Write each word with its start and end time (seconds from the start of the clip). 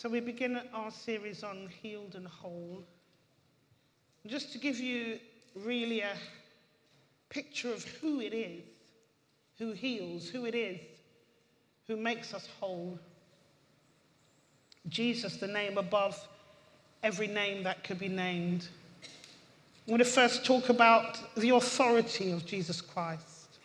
So 0.00 0.08
we 0.08 0.20
begin 0.20 0.58
our 0.72 0.90
series 0.90 1.44
on 1.44 1.68
healed 1.82 2.14
and 2.14 2.26
whole. 2.26 2.82
Just 4.26 4.50
to 4.52 4.58
give 4.58 4.80
you 4.80 5.18
really 5.54 6.00
a 6.00 6.14
picture 7.28 7.70
of 7.70 7.84
who 7.84 8.22
it 8.22 8.32
is 8.32 8.62
who 9.58 9.72
heals, 9.72 10.26
who 10.26 10.46
it 10.46 10.54
is 10.54 10.80
who 11.86 11.98
makes 11.98 12.32
us 12.32 12.48
whole. 12.58 12.98
Jesus, 14.88 15.36
the 15.36 15.46
name 15.46 15.76
above 15.76 16.18
every 17.02 17.26
name 17.26 17.62
that 17.64 17.84
could 17.84 17.98
be 17.98 18.08
named. 18.08 18.68
I 19.86 19.90
want 19.90 20.02
to 20.02 20.08
first 20.08 20.46
talk 20.46 20.70
about 20.70 21.18
the 21.36 21.50
authority 21.50 22.32
of 22.32 22.46
Jesus 22.46 22.80
Christ. 22.80 23.58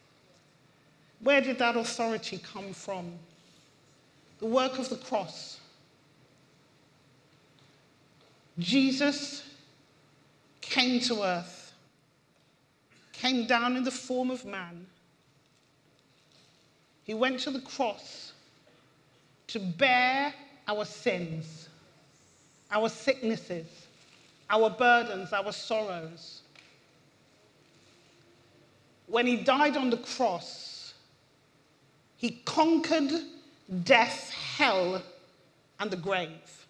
Where 1.21 1.39
did 1.39 1.59
that 1.59 1.77
authority 1.77 2.39
come 2.39 2.73
from? 2.73 3.13
The 4.39 4.47
work 4.47 4.79
of 4.79 4.89
the 4.89 4.97
cross. 4.97 5.61
Jesus 8.57 9.43
came 10.61 10.99
to 11.01 11.23
earth, 11.23 11.73
came 13.11 13.45
down 13.45 13.75
in 13.75 13.83
the 13.83 13.91
form 13.91 14.31
of 14.31 14.45
man. 14.45 14.85
He 17.03 17.13
went 17.13 17.39
to 17.41 17.51
the 17.51 17.61
cross 17.61 18.33
to 19.47 19.59
bear 19.59 20.33
our 20.67 20.85
sins, 20.85 21.69
our 22.71 22.89
sicknesses, 22.89 23.67
our 24.49 24.69
burdens, 24.69 25.33
our 25.33 25.51
sorrows. 25.51 26.41
When 29.07 29.27
he 29.27 29.37
died 29.37 29.77
on 29.77 29.89
the 29.89 29.97
cross, 29.97 30.93
he 32.17 32.41
conquered 32.45 33.11
death, 33.83 34.31
hell, 34.31 35.01
and 35.79 35.91
the 35.91 35.97
grave. 35.97 36.64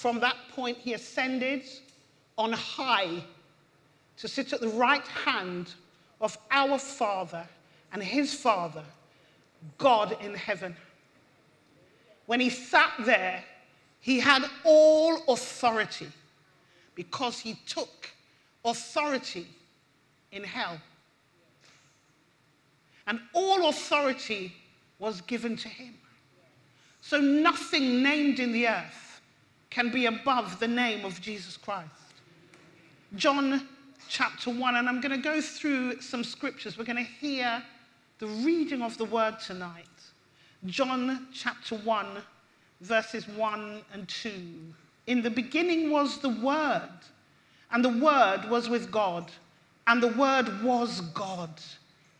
From 0.00 0.18
that 0.20 0.36
point, 0.54 0.78
he 0.78 0.94
ascended 0.94 1.62
on 2.38 2.52
high 2.52 3.22
to 4.16 4.28
sit 4.28 4.54
at 4.54 4.62
the 4.62 4.68
right 4.68 5.06
hand 5.06 5.74
of 6.22 6.38
our 6.50 6.78
Father 6.78 7.46
and 7.92 8.02
his 8.02 8.32
Father, 8.32 8.82
God 9.76 10.16
in 10.22 10.32
heaven. 10.32 10.74
When 12.24 12.40
he 12.40 12.48
sat 12.48 12.92
there, 13.00 13.44
he 14.00 14.18
had 14.18 14.42
all 14.64 15.22
authority 15.28 16.08
because 16.94 17.38
he 17.38 17.58
took 17.66 18.08
authority 18.64 19.48
in 20.32 20.44
hell. 20.44 20.80
And 23.06 23.20
all 23.34 23.68
authority 23.68 24.54
was 24.98 25.20
given 25.20 25.58
to 25.58 25.68
him. 25.68 25.92
So 27.02 27.20
nothing 27.20 28.02
named 28.02 28.40
in 28.40 28.52
the 28.52 28.66
earth 28.66 29.09
can 29.70 29.90
be 29.90 30.06
above 30.06 30.58
the 30.60 30.68
name 30.68 31.04
of 31.04 31.20
Jesus 31.20 31.56
Christ. 31.56 31.88
John 33.16 33.66
chapter 34.08 34.50
1, 34.50 34.76
and 34.76 34.88
I'm 34.88 35.00
going 35.00 35.16
to 35.16 35.22
go 35.22 35.40
through 35.40 36.00
some 36.00 36.24
scriptures. 36.24 36.76
We're 36.76 36.84
going 36.84 36.96
to 36.96 37.02
hear 37.02 37.62
the 38.18 38.26
reading 38.26 38.82
of 38.82 38.98
the 38.98 39.04
word 39.04 39.38
tonight. 39.40 39.86
John 40.66 41.28
chapter 41.32 41.76
1, 41.76 42.06
verses 42.80 43.26
1 43.28 43.80
and 43.92 44.08
2. 44.08 44.30
In 45.06 45.22
the 45.22 45.30
beginning 45.30 45.90
was 45.90 46.18
the 46.18 46.28
Word, 46.28 46.90
and 47.70 47.84
the 47.84 47.88
Word 47.88 48.44
was 48.48 48.68
with 48.68 48.90
God, 48.90 49.30
and 49.86 50.02
the 50.02 50.08
Word 50.08 50.62
was 50.62 51.00
God. 51.00 51.50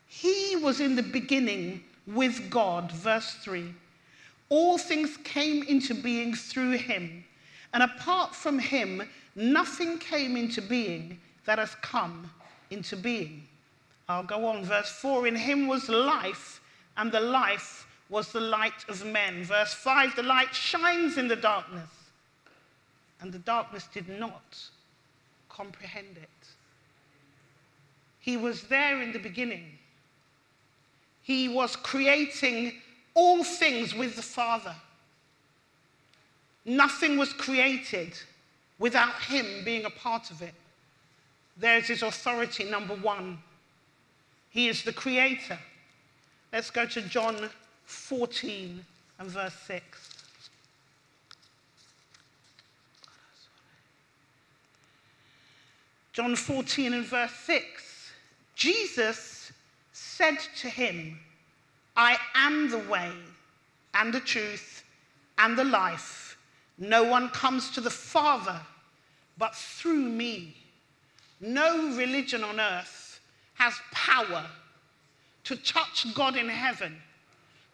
He 0.06 0.56
was 0.56 0.80
in 0.80 0.96
the 0.96 1.02
beginning 1.02 1.84
with 2.06 2.50
God. 2.50 2.90
Verse 2.90 3.34
3. 3.42 3.72
All 4.48 4.78
things 4.78 5.16
came 5.18 5.62
into 5.64 5.94
being 5.94 6.34
through 6.34 6.78
him, 6.78 7.24
and 7.72 7.82
apart 7.82 8.34
from 8.34 8.58
him, 8.58 9.02
nothing 9.34 9.98
came 9.98 10.36
into 10.36 10.60
being 10.60 11.20
that 11.44 11.58
has 11.58 11.74
come 11.76 12.30
into 12.70 12.96
being. 12.96 13.44
I'll 14.08 14.24
go 14.24 14.46
on. 14.46 14.64
Verse 14.64 14.90
4 14.90 15.26
In 15.26 15.36
him 15.36 15.68
was 15.68 15.88
life, 15.88 16.60
and 16.96 17.12
the 17.12 17.20
life 17.20 17.86
was 18.08 18.32
the 18.32 18.40
light 18.40 18.84
of 18.88 19.04
men. 19.06 19.44
Verse 19.44 19.72
5 19.72 20.16
The 20.16 20.22
light 20.22 20.54
shines 20.54 21.16
in 21.16 21.28
the 21.28 21.36
darkness, 21.36 21.90
and 23.20 23.32
the 23.32 23.38
darkness 23.38 23.88
did 23.92 24.08
not 24.08 24.58
comprehend 25.48 26.16
it. 26.16 26.28
He 28.18 28.36
was 28.36 28.64
there 28.64 29.00
in 29.00 29.12
the 29.12 29.18
beginning. 29.18 29.78
He 31.22 31.48
was 31.48 31.76
creating 31.76 32.74
all 33.14 33.44
things 33.44 33.94
with 33.94 34.16
the 34.16 34.22
Father. 34.22 34.74
Nothing 36.64 37.16
was 37.16 37.32
created 37.32 38.12
without 38.78 39.14
him 39.22 39.46
being 39.64 39.84
a 39.84 39.90
part 39.90 40.30
of 40.30 40.42
it. 40.42 40.54
There's 41.56 41.88
his 41.88 42.02
authority, 42.02 42.64
number 42.64 42.94
one. 42.94 43.38
He 44.50 44.68
is 44.68 44.82
the 44.82 44.92
creator. 44.92 45.58
Let's 46.52 46.70
go 46.70 46.86
to 46.86 47.02
John 47.02 47.48
14 47.84 48.84
and 49.18 49.28
verse 49.28 49.54
6. 49.66 50.10
John 56.12 56.34
14 56.34 56.92
and 56.92 57.04
verse 57.04 57.32
6. 57.44 58.12
Jesus 58.56 59.52
said 59.92 60.38
to 60.58 60.68
him, 60.68 61.18
I 61.96 62.18
am 62.34 62.68
the 62.68 62.78
way 62.78 63.10
and 63.94 64.12
the 64.12 64.20
truth 64.20 64.82
and 65.38 65.56
the 65.56 65.64
life. 65.64 66.19
No 66.80 67.04
one 67.04 67.28
comes 67.28 67.70
to 67.72 67.80
the 67.80 67.90
Father 67.90 68.58
but 69.36 69.54
through 69.54 70.08
me. 70.08 70.56
No 71.40 71.94
religion 71.96 72.42
on 72.42 72.58
earth 72.58 73.20
has 73.54 73.74
power 73.92 74.46
to 75.44 75.56
touch 75.56 76.06
God 76.14 76.36
in 76.36 76.48
heaven 76.48 76.96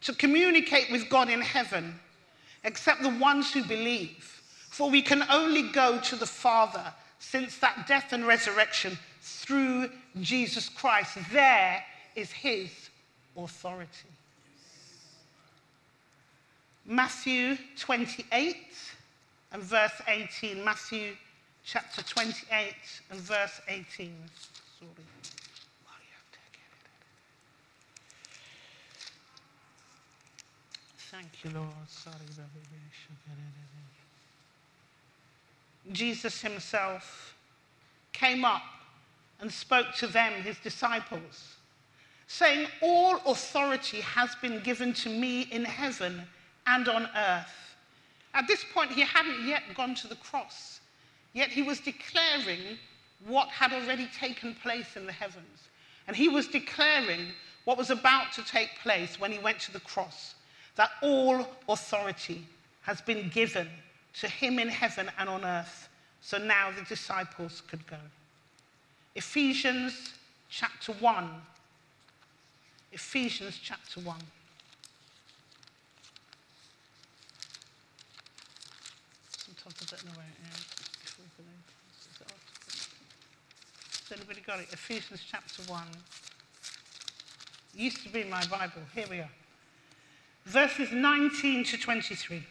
to 0.01 0.13
communicate 0.13 0.91
with 0.91 1.09
God 1.09 1.29
in 1.29 1.41
heaven 1.41 1.97
except 2.63 3.01
the 3.01 3.09
ones 3.09 3.51
who 3.51 3.63
believe. 3.63 4.41
For 4.69 4.89
we 4.89 5.01
can 5.01 5.23
only 5.29 5.63
go 5.63 5.99
to 5.99 6.15
the 6.15 6.25
Father 6.25 6.93
since 7.19 7.57
that 7.59 7.87
death 7.87 8.13
and 8.13 8.27
resurrection 8.27 8.97
through 9.21 9.89
Jesus 10.21 10.69
Christ. 10.69 11.17
There 11.31 11.83
is 12.15 12.31
his 12.31 12.69
authority. 13.35 14.09
Matthew 16.85 17.57
28 17.77 18.55
and 19.57 19.65
verse 19.65 20.01
18. 20.07 20.63
Matthew 20.63 21.13
chapter 21.65 22.03
28 22.03 22.75
and 23.09 23.19
verse 23.19 23.59
18. 23.67 24.13
Sorry. 24.79 24.91
Thank 31.09 31.43
you, 31.43 31.59
Lord. 31.59 31.71
Sorry, 31.87 32.15
Jesus 35.91 36.39
himself 36.41 37.33
came 38.13 38.45
up 38.45 38.61
and 39.39 39.51
spoke 39.51 39.87
to 39.95 40.05
them, 40.05 40.33
his 40.33 40.59
disciples, 40.59 41.55
saying, 42.27 42.67
All 42.83 43.19
authority 43.25 44.01
has 44.01 44.35
been 44.35 44.59
given 44.59 44.93
to 44.93 45.09
me 45.09 45.47
in 45.51 45.65
heaven 45.65 46.21
and 46.67 46.87
on 46.87 47.09
earth. 47.15 47.66
At 48.37 48.47
this 48.47 48.63
point, 48.63 48.91
he 48.91 49.01
hadn't 49.01 49.47
yet 49.47 49.63
gone 49.75 49.95
to 49.95 50.07
the 50.07 50.15
cross, 50.15 50.79
yet 51.33 51.49
he 51.49 51.63
was 51.63 51.79
declaring 51.79 52.77
what 53.25 53.49
had 53.49 53.73
already 53.73 54.07
taken 54.17 54.53
place 54.53 54.95
in 54.95 55.07
the 55.07 55.11
heavens. 55.11 55.67
And 56.07 56.15
he 56.15 56.29
was 56.29 56.47
declaring 56.47 57.29
what 57.65 57.79
was 57.79 57.89
about 57.89 58.31
to 58.33 58.43
take 58.45 58.69
place 58.83 59.19
when 59.19 59.31
he 59.31 59.39
went 59.39 59.59
to 59.61 59.73
the 59.73 59.79
cross 59.79 60.35
that 60.75 60.91
all 61.01 61.47
authority 61.67 62.45
has 62.83 63.01
been 63.01 63.29
given 63.29 63.67
to 64.13 64.27
him 64.27 64.59
in 64.59 64.69
heaven 64.69 65.09
and 65.17 65.27
on 65.27 65.43
earth. 65.43 65.89
So 66.21 66.37
now 66.37 66.69
the 66.71 66.83
disciples 66.83 67.63
could 67.67 67.85
go. 67.87 67.97
Ephesians 69.15 70.13
chapter 70.49 70.93
1. 70.93 71.29
Ephesians 72.93 73.59
chapter 73.61 73.99
1. 73.99 74.15
Sometimes 79.67 79.93
I 79.93 79.95
don't 79.95 80.05
know 80.05 80.19
where 80.19 80.27
it 80.27 80.55
is. 80.55 80.77
Has 84.07 84.17
anybody 84.17 84.39
got 84.39 84.61
it? 84.61 84.67
Ephesians 84.71 85.21
chapter 85.29 85.61
1. 85.63 85.83
It 87.73 87.79
used 87.79 88.03
to 88.03 88.09
be 88.09 88.23
my 88.23 88.45
Bible. 88.45 88.81
Here 88.95 89.05
we 89.09 89.19
are 89.19 89.29
verses 90.45 90.93
19 90.93 91.65
to 91.65 91.77
23. 91.77 92.41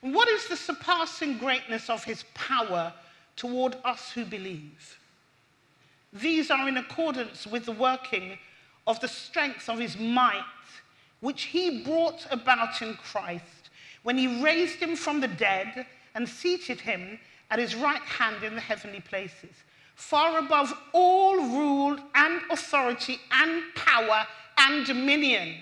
what 0.00 0.28
is 0.28 0.48
the 0.48 0.56
surpassing 0.56 1.38
greatness 1.38 1.88
of 1.88 2.02
his 2.02 2.24
power 2.34 2.92
toward 3.36 3.76
us 3.84 4.10
who 4.10 4.24
believe? 4.24 4.98
These 6.12 6.50
are 6.50 6.68
in 6.68 6.76
accordance 6.76 7.46
with 7.46 7.66
the 7.66 7.72
working 7.72 8.36
of 8.88 8.98
the 8.98 9.06
strength 9.06 9.68
of 9.68 9.78
his 9.78 9.96
might 9.96 10.42
which 11.20 11.42
he 11.44 11.84
brought 11.84 12.26
about 12.32 12.82
in 12.82 12.94
Christ 12.94 13.70
when 14.02 14.18
he 14.18 14.42
raised 14.42 14.80
him 14.80 14.96
from 14.96 15.20
the 15.20 15.28
dead 15.28 15.86
and 16.16 16.28
seated 16.28 16.80
him 16.80 17.20
at 17.50 17.58
his 17.58 17.74
right 17.74 18.02
hand 18.02 18.42
in 18.42 18.54
the 18.54 18.60
heavenly 18.60 19.00
places, 19.00 19.50
far 19.94 20.38
above 20.38 20.72
all 20.92 21.36
rule 21.36 21.98
and 22.14 22.40
authority 22.50 23.18
and 23.32 23.62
power 23.74 24.26
and 24.58 24.86
dominion. 24.86 25.54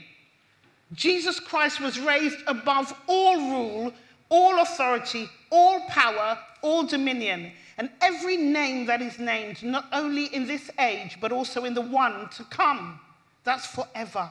Jesus 0.92 1.40
Christ 1.40 1.80
was 1.80 1.98
raised 1.98 2.38
above 2.46 2.94
all 3.06 3.36
rule, 3.36 3.92
all 4.28 4.60
authority, 4.60 5.28
all 5.50 5.80
power, 5.88 6.38
all 6.62 6.84
dominion, 6.84 7.52
and 7.78 7.90
every 8.00 8.36
name 8.36 8.86
that 8.86 9.02
is 9.02 9.18
named, 9.18 9.62
not 9.62 9.86
only 9.92 10.26
in 10.26 10.46
this 10.46 10.70
age, 10.78 11.18
but 11.20 11.32
also 11.32 11.64
in 11.64 11.74
the 11.74 11.80
one 11.80 12.28
to 12.30 12.44
come. 12.44 12.98
That's 13.44 13.66
forever. 13.66 14.30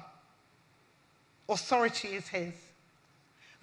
Authority 1.47 2.09
is 2.09 2.27
his. 2.27 2.53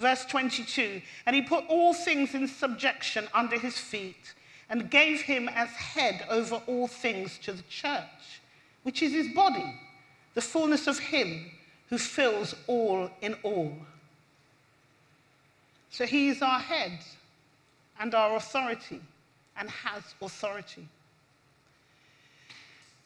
Verse 0.03 0.25
22 0.27 1.01
And 1.27 1.37
he 1.37 1.43
put 1.43 1.65
all 1.69 1.95
things 1.95 2.35
in 2.35 2.49
subjection 2.49 3.29
under 3.33 3.57
his 3.57 3.79
feet 3.79 4.35
and 4.69 4.91
gave 4.91 5.21
him 5.21 5.49
as 5.49 5.69
head 5.69 6.27
over 6.29 6.57
all 6.67 6.89
things 6.89 7.39
to 7.39 7.53
the 7.53 7.63
church, 7.71 8.41
which 8.83 9.01
is 9.01 9.13
his 9.13 9.29
body, 9.29 9.73
the 10.35 10.41
fullness 10.41 10.89
of 10.89 10.99
him 10.99 11.53
who 11.89 11.99
fills 11.99 12.57
all 12.67 13.11
in 13.21 13.37
all. 13.45 13.73
So 15.91 16.05
he 16.05 16.31
is 16.31 16.43
our 16.43 16.59
head 16.59 16.99
and 18.01 18.13
our 18.13 18.35
authority 18.35 19.01
and 19.57 19.71
has 19.71 20.03
authority. 20.21 20.89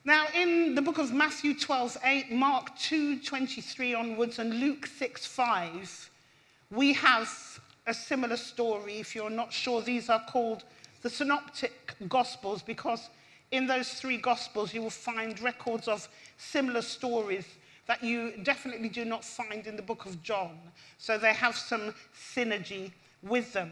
Now, 0.02 0.28
in 0.34 0.74
the 0.74 0.80
book 0.82 0.96
of 0.96 1.12
Matthew 1.12 1.58
12, 1.58 1.98
8, 2.02 2.32
Mark 2.32 2.78
2, 2.78 3.18
23 3.18 3.92
onwards, 3.92 4.38
and 4.38 4.60
Luke 4.60 4.86
6, 4.86 5.26
5, 5.26 6.10
we 6.70 6.92
have 6.94 7.30
a 7.86 7.94
similar 7.94 8.36
story. 8.36 8.98
If 8.98 9.14
you're 9.14 9.30
not 9.30 9.52
sure, 9.52 9.80
these 9.80 10.08
are 10.08 10.24
called 10.28 10.64
the 11.02 11.10
Synoptic 11.10 11.94
Gospels 12.08 12.62
because 12.62 13.08
in 13.52 13.66
those 13.66 13.88
three 13.90 14.16
Gospels 14.16 14.74
you 14.74 14.82
will 14.82 14.90
find 14.90 15.40
records 15.40 15.88
of 15.88 16.08
similar 16.36 16.82
stories 16.82 17.46
that 17.86 18.02
you 18.02 18.32
definitely 18.42 18.88
do 18.88 19.04
not 19.04 19.24
find 19.24 19.66
in 19.66 19.76
the 19.76 19.82
book 19.82 20.06
of 20.06 20.22
John. 20.22 20.58
So 20.98 21.18
they 21.18 21.32
have 21.32 21.56
some 21.56 21.94
synergy 22.34 22.90
with 23.22 23.52
them. 23.52 23.70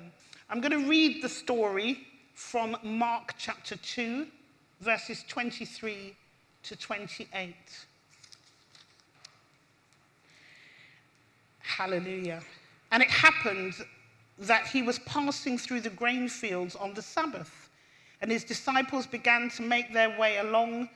I'm 0.49 0.61
going 0.61 0.83
to 0.83 0.89
read 0.89 1.23
the 1.23 1.29
story 1.29 2.07
from 2.35 2.77
Mark 2.83 3.35
chapter 3.39 3.77
2, 3.77 4.27
verses 4.81 5.25
23 5.27 6.15
to 6.65 6.77
28. 6.77 7.55
Hallelujah. 11.61 12.41
And 12.95 13.03
it 13.03 13.11
happened 13.11 13.75
that 14.39 14.69
he 14.69 14.81
was 14.81 15.01
passing 15.01 15.59
through 15.59 15.81
the 15.81 15.91
grain 15.91 16.29
fields 16.29 16.77
on 16.77 16.95
the 16.95 17.03
Sabbath, 17.03 17.69
and 18.21 18.31
his 18.31 18.45
disciples 18.45 19.05
began 19.05 19.51
to 19.57 19.63
make 19.63 19.93
their 19.93 20.17
way 20.17 20.37
along 20.37 20.89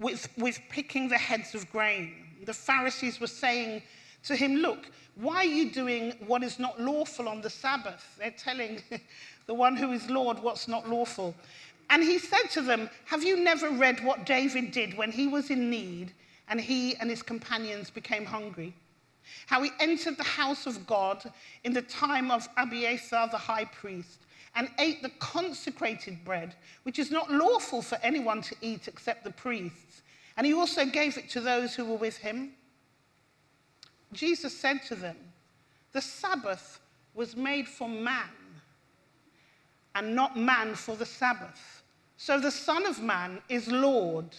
with, 0.00 0.26
with 0.38 0.58
picking 0.70 1.06
the 1.06 1.18
heads 1.18 1.54
of 1.54 1.70
grain. 1.70 2.14
The 2.46 2.54
Pharisees 2.54 3.20
were 3.20 3.26
saying 3.26 3.82
to 4.22 4.36
him, 4.36 4.54
Look, 4.54 4.90
why 5.16 5.36
are 5.36 5.44
you 5.44 5.70
doing 5.70 6.14
what 6.26 6.42
is 6.42 6.58
not 6.58 6.80
lawful 6.80 7.28
on 7.28 7.42
the 7.42 7.50
Sabbath? 7.50 8.16
They're 8.18 8.30
telling 8.30 8.80
the 9.46 9.52
one 9.52 9.76
who 9.76 9.92
is 9.92 10.08
Lord 10.08 10.38
what's 10.38 10.66
not 10.66 10.88
lawful. 10.88 11.34
And 11.90 12.02
he 12.02 12.18
said 12.18 12.48
to 12.52 12.62
them, 12.62 12.88
Have 13.04 13.22
you 13.22 13.44
never 13.44 13.68
read 13.68 14.02
what 14.02 14.24
David 14.24 14.70
did 14.70 14.96
when 14.96 15.12
he 15.12 15.26
was 15.26 15.50
in 15.50 15.68
need 15.68 16.14
and 16.48 16.58
he 16.58 16.96
and 16.96 17.10
his 17.10 17.20
companions 17.20 17.90
became 17.90 18.24
hungry? 18.24 18.72
How 19.46 19.62
he 19.62 19.70
entered 19.80 20.16
the 20.16 20.24
house 20.24 20.66
of 20.66 20.86
God 20.86 21.32
in 21.64 21.72
the 21.72 21.82
time 21.82 22.30
of 22.30 22.48
Abiathar 22.56 23.28
the 23.28 23.38
high 23.38 23.64
priest 23.64 24.20
and 24.54 24.68
ate 24.78 25.02
the 25.02 25.10
consecrated 25.20 26.24
bread, 26.24 26.54
which 26.82 26.98
is 26.98 27.10
not 27.10 27.30
lawful 27.30 27.82
for 27.82 27.98
anyone 28.02 28.42
to 28.42 28.56
eat 28.60 28.88
except 28.88 29.24
the 29.24 29.30
priests. 29.30 30.02
And 30.36 30.46
he 30.46 30.54
also 30.54 30.84
gave 30.84 31.16
it 31.16 31.28
to 31.30 31.40
those 31.40 31.74
who 31.74 31.84
were 31.84 31.96
with 31.96 32.16
him. 32.16 32.52
Jesus 34.12 34.56
said 34.56 34.82
to 34.84 34.94
them, 34.94 35.16
The 35.92 36.00
Sabbath 36.00 36.80
was 37.14 37.36
made 37.36 37.68
for 37.68 37.88
man, 37.88 38.30
and 39.94 40.14
not 40.14 40.36
man 40.36 40.74
for 40.74 40.96
the 40.96 41.06
Sabbath. 41.06 41.82
So 42.16 42.40
the 42.40 42.50
Son 42.50 42.84
of 42.86 43.00
Man 43.00 43.40
is 43.48 43.68
Lord, 43.68 44.34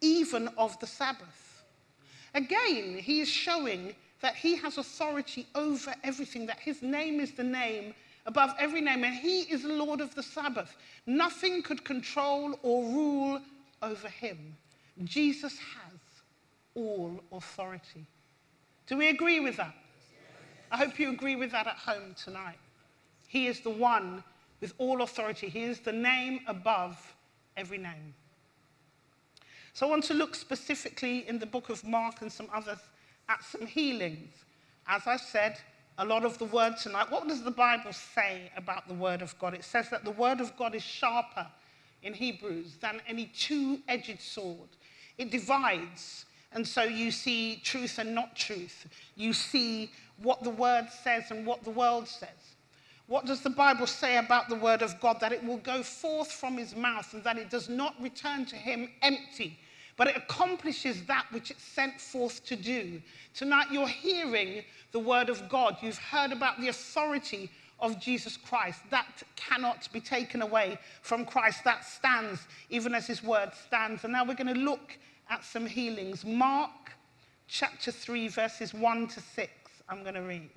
even 0.00 0.48
of 0.56 0.78
the 0.80 0.86
Sabbath. 0.86 1.64
Again, 2.34 2.98
he 2.98 3.20
is 3.20 3.28
showing 3.28 3.94
that 4.20 4.34
he 4.34 4.56
has 4.56 4.78
authority 4.78 5.46
over 5.54 5.94
everything, 6.04 6.46
that 6.46 6.60
his 6.60 6.82
name 6.82 7.20
is 7.20 7.32
the 7.32 7.44
name 7.44 7.94
above 8.26 8.54
every 8.58 8.80
name, 8.80 9.04
and 9.04 9.14
he 9.14 9.40
is 9.42 9.64
Lord 9.64 10.00
of 10.00 10.14
the 10.14 10.22
Sabbath. 10.22 10.76
Nothing 11.06 11.62
could 11.62 11.84
control 11.84 12.58
or 12.62 12.84
rule 12.84 13.40
over 13.82 14.08
him. 14.08 14.56
Jesus 15.04 15.58
has 15.58 16.00
all 16.74 17.20
authority. 17.32 18.04
Do 18.86 18.96
we 18.96 19.08
agree 19.08 19.40
with 19.40 19.56
that? 19.56 19.74
I 20.70 20.76
hope 20.76 20.98
you 20.98 21.10
agree 21.10 21.36
with 21.36 21.50
that 21.52 21.66
at 21.66 21.76
home 21.76 22.14
tonight. 22.22 22.58
He 23.26 23.46
is 23.46 23.60
the 23.60 23.70
one 23.70 24.22
with 24.60 24.74
all 24.78 25.02
authority. 25.02 25.48
He 25.48 25.62
is 25.62 25.80
the 25.80 25.92
name 25.92 26.40
above 26.46 27.14
every 27.56 27.78
name. 27.78 28.14
So 29.72 29.86
I 29.86 29.90
want 29.90 30.04
to 30.04 30.14
look 30.14 30.34
specifically 30.34 31.26
in 31.28 31.38
the 31.38 31.46
book 31.46 31.70
of 31.70 31.82
Mark 31.84 32.20
and 32.20 32.30
some 32.30 32.48
others 32.52 32.80
at 33.30 33.44
some 33.44 33.66
healings. 33.66 34.34
As 34.86 35.06
I 35.06 35.16
said, 35.16 35.58
a 35.98 36.04
lot 36.04 36.24
of 36.24 36.36
the 36.38 36.46
word 36.46 36.76
tonight, 36.76 37.10
what 37.10 37.28
does 37.28 37.42
the 37.42 37.50
Bible 37.50 37.92
say 37.92 38.50
about 38.56 38.88
the 38.88 38.94
word 38.94 39.22
of 39.22 39.38
God? 39.38 39.54
It 39.54 39.64
says 39.64 39.88
that 39.90 40.04
the 40.04 40.10
word 40.10 40.40
of 40.40 40.56
God 40.56 40.74
is 40.74 40.82
sharper 40.82 41.46
in 42.02 42.12
Hebrews 42.12 42.76
than 42.80 43.00
any 43.06 43.26
two 43.26 43.78
edged 43.86 44.20
sword. 44.20 44.68
It 45.16 45.30
divides, 45.30 46.24
and 46.52 46.66
so 46.66 46.82
you 46.82 47.10
see 47.10 47.60
truth 47.62 47.98
and 47.98 48.14
not 48.14 48.34
truth. 48.34 48.86
You 49.14 49.32
see 49.32 49.90
what 50.22 50.42
the 50.42 50.50
word 50.50 50.88
says 51.04 51.30
and 51.30 51.46
what 51.46 51.62
the 51.62 51.70
world 51.70 52.08
says. 52.08 52.28
What 53.06 53.26
does 53.26 53.42
the 53.42 53.50
Bible 53.50 53.86
say 53.86 54.16
about 54.16 54.48
the 54.48 54.54
word 54.56 54.82
of 54.82 54.98
God? 55.00 55.18
That 55.20 55.32
it 55.32 55.44
will 55.44 55.58
go 55.58 55.82
forth 55.82 56.32
from 56.32 56.56
his 56.56 56.74
mouth 56.74 57.12
and 57.12 57.22
that 57.24 57.38
it 57.38 57.50
does 57.50 57.68
not 57.68 57.94
return 58.00 58.46
to 58.46 58.56
him 58.56 58.88
empty, 59.02 59.58
but 60.00 60.08
it 60.08 60.16
accomplishes 60.16 61.04
that 61.04 61.26
which 61.30 61.50
it's 61.50 61.62
sent 61.62 62.00
forth 62.00 62.42
to 62.46 62.56
do. 62.56 63.02
Tonight, 63.34 63.66
you're 63.70 63.86
hearing 63.86 64.64
the 64.92 64.98
word 64.98 65.28
of 65.28 65.46
God. 65.50 65.76
You've 65.82 65.98
heard 65.98 66.32
about 66.32 66.58
the 66.58 66.68
authority 66.68 67.50
of 67.80 68.00
Jesus 68.00 68.38
Christ. 68.38 68.80
That 68.88 69.22
cannot 69.36 69.92
be 69.92 70.00
taken 70.00 70.40
away 70.40 70.78
from 71.02 71.26
Christ. 71.26 71.64
That 71.64 71.84
stands 71.84 72.40
even 72.70 72.94
as 72.94 73.06
his 73.06 73.22
word 73.22 73.50
stands. 73.66 74.04
And 74.04 74.14
now 74.14 74.24
we're 74.24 74.36
going 74.36 74.54
to 74.54 74.58
look 74.58 74.96
at 75.28 75.44
some 75.44 75.66
healings. 75.66 76.24
Mark 76.24 76.92
chapter 77.46 77.92
3, 77.92 78.28
verses 78.28 78.72
1 78.72 79.06
to 79.08 79.20
6. 79.20 79.52
I'm 79.86 80.00
going 80.02 80.14
to 80.14 80.22
read. 80.22 80.48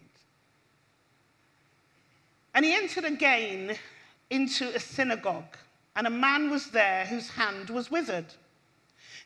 And 2.56 2.64
he 2.64 2.74
entered 2.74 3.04
again 3.04 3.76
into 4.30 4.74
a 4.74 4.80
synagogue, 4.80 5.58
and 5.98 6.08
a 6.08 6.10
man 6.10 6.50
was 6.50 6.68
there 6.68 7.06
whose 7.08 7.28
hand 7.32 7.70
was 7.70 7.92
withered. 7.92 8.34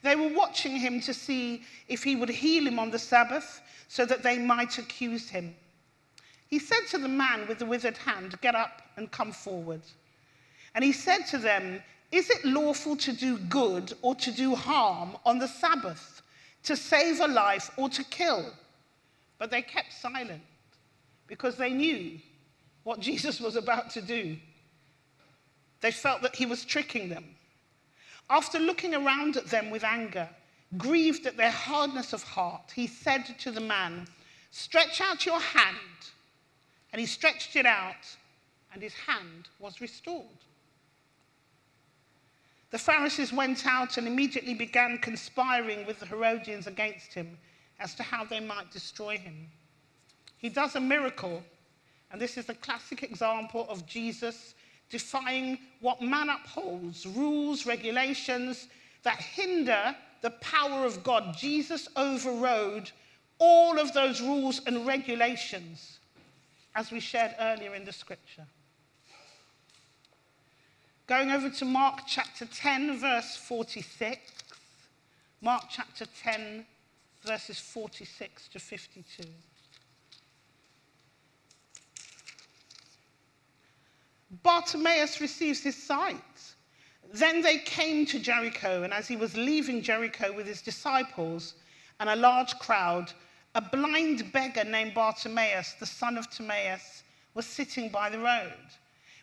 They 0.03 0.15
were 0.15 0.33
watching 0.33 0.75
him 0.75 1.01
to 1.01 1.13
see 1.13 1.63
if 1.87 2.03
he 2.03 2.15
would 2.15 2.29
heal 2.29 2.67
him 2.67 2.79
on 2.79 2.91
the 2.91 2.99
Sabbath 2.99 3.61
so 3.87 4.05
that 4.05 4.23
they 4.23 4.37
might 4.37 4.77
accuse 4.77 5.29
him. 5.29 5.55
He 6.47 6.59
said 6.59 6.87
to 6.91 6.97
the 6.97 7.07
man 7.07 7.47
with 7.47 7.59
the 7.59 7.65
withered 7.65 7.97
hand, 7.97 8.39
Get 8.41 8.55
up 8.55 8.81
and 8.95 9.11
come 9.11 9.31
forward. 9.31 9.81
And 10.75 10.83
he 10.83 10.91
said 10.91 11.25
to 11.27 11.37
them, 11.37 11.81
Is 12.11 12.29
it 12.29 12.45
lawful 12.45 12.95
to 12.97 13.11
do 13.11 13.37
good 13.37 13.93
or 14.01 14.15
to 14.15 14.31
do 14.31 14.55
harm 14.55 15.17
on 15.25 15.39
the 15.39 15.47
Sabbath, 15.47 16.21
to 16.63 16.75
save 16.75 17.19
a 17.19 17.27
life 17.27 17.71
or 17.77 17.89
to 17.89 18.03
kill? 18.03 18.53
But 19.37 19.51
they 19.51 19.61
kept 19.61 19.93
silent 19.93 20.41
because 21.27 21.57
they 21.57 21.71
knew 21.71 22.19
what 22.83 22.99
Jesus 23.01 23.41
was 23.41 23.55
about 23.55 23.89
to 23.91 24.01
do. 24.01 24.37
They 25.81 25.91
felt 25.91 26.21
that 26.21 26.35
he 26.35 26.45
was 26.45 26.65
tricking 26.65 27.09
them. 27.09 27.25
After 28.29 28.59
looking 28.59 28.93
around 28.93 29.37
at 29.37 29.47
them 29.47 29.69
with 29.69 29.83
anger, 29.83 30.29
grieved 30.77 31.25
at 31.25 31.37
their 31.37 31.51
hardness 31.51 32.13
of 32.13 32.23
heart, 32.23 32.71
he 32.75 32.87
said 32.87 33.39
to 33.39 33.51
the 33.51 33.61
man, 33.61 34.07
Stretch 34.51 34.99
out 35.01 35.25
your 35.25 35.39
hand. 35.39 35.77
And 36.91 36.99
he 36.99 37.05
stretched 37.05 37.55
it 37.55 37.65
out, 37.65 38.17
and 38.73 38.81
his 38.81 38.93
hand 38.93 39.49
was 39.59 39.81
restored. 39.81 40.25
The 42.69 42.77
Pharisees 42.77 43.31
went 43.31 43.65
out 43.65 43.97
and 43.97 44.07
immediately 44.07 44.53
began 44.53 44.97
conspiring 44.97 45.85
with 45.85 45.99
the 45.99 46.05
Herodians 46.05 46.67
against 46.67 47.13
him 47.13 47.37
as 47.79 47.95
to 47.95 48.03
how 48.03 48.25
they 48.25 48.39
might 48.39 48.71
destroy 48.71 49.17
him. 49.17 49.47
He 50.37 50.49
does 50.49 50.75
a 50.75 50.81
miracle, 50.81 51.43
and 52.11 52.19
this 52.19 52.37
is 52.37 52.49
a 52.49 52.55
classic 52.55 53.03
example 53.03 53.65
of 53.69 53.85
Jesus 53.85 54.53
defying 54.89 55.59
what 55.81 56.01
man 56.01 56.29
upholds 56.29 57.05
rules, 57.05 57.65
regulations 57.65 58.67
that 59.03 59.19
hinder 59.19 59.95
the 60.21 60.31
power 60.31 60.85
of 60.85 61.03
God. 61.03 61.35
Jesus 61.37 61.87
overrode 61.95 62.91
all 63.39 63.79
of 63.79 63.93
those 63.93 64.21
rules 64.21 64.61
and 64.65 64.85
regulations 64.85 65.99
as 66.75 66.91
we 66.91 66.99
shared 66.99 67.35
earlier 67.39 67.75
in 67.75 67.85
the 67.85 67.93
scripture. 67.93 68.45
Going 71.07 71.31
over 71.31 71.49
to 71.49 71.65
Mark 71.65 72.01
chapter 72.07 72.45
10, 72.45 72.99
verse 72.99 73.37
46. 73.37 74.19
Mark 75.41 75.63
chapter 75.69 76.05
10, 76.21 76.65
verses 77.23 77.59
46 77.59 78.49
to 78.49 78.59
52. 78.59 79.23
Bartimaeus 84.29 85.21
receives 85.21 85.61
his 85.61 85.81
sight. 85.81 86.15
Then 87.13 87.41
they 87.41 87.59
came 87.59 88.05
to 88.07 88.19
Jericho, 88.19 88.83
and 88.83 88.93
as 88.93 89.07
he 89.07 89.15
was 89.15 89.37
leaving 89.37 89.81
Jericho 89.81 90.33
with 90.33 90.45
his 90.45 90.61
disciples 90.61 91.53
and 91.99 92.09
a 92.09 92.15
large 92.15 92.57
crowd, 92.59 93.11
a 93.55 93.61
blind 93.61 94.31
beggar 94.33 94.65
named 94.65 94.93
Bartimaeus, 94.93 95.73
the 95.79 95.85
son 95.85 96.17
of 96.17 96.29
Timaeus, 96.29 97.03
was 97.33 97.45
sitting 97.45 97.89
by 97.89 98.09
the 98.09 98.19
road. 98.19 98.53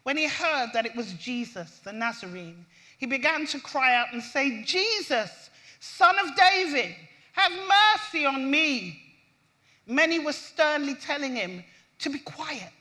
When 0.04 0.16
he 0.16 0.26
heard 0.26 0.70
that 0.72 0.86
it 0.86 0.96
was 0.96 1.12
Jesus, 1.14 1.80
the 1.84 1.92
Nazarene, 1.92 2.64
he 2.98 3.06
began 3.06 3.46
to 3.46 3.60
cry 3.60 3.94
out 3.94 4.12
and 4.12 4.22
say, 4.22 4.62
Jesus, 4.64 5.50
son 5.80 6.18
of 6.18 6.34
David, 6.36 6.94
have 7.32 7.52
mercy 7.52 8.24
on 8.24 8.50
me. 8.50 9.00
Many 9.86 10.18
were 10.18 10.32
sternly 10.32 10.94
telling 10.94 11.34
him 11.34 11.64
to 11.98 12.10
be 12.10 12.18
quiet, 12.18 12.72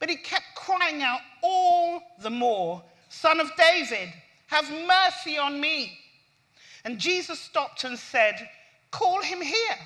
but 0.00 0.08
he 0.08 0.16
kept 0.16 0.54
crying 0.56 1.02
out 1.02 1.20
all 1.42 2.02
the 2.20 2.30
more, 2.30 2.82
Son 3.10 3.38
of 3.38 3.50
David, 3.56 4.12
have 4.46 4.68
mercy 4.88 5.38
on 5.38 5.60
me. 5.60 5.96
And 6.84 6.98
Jesus 6.98 7.38
stopped 7.38 7.84
and 7.84 7.98
said, 7.98 8.48
Call 8.90 9.20
him 9.22 9.40
here. 9.40 9.76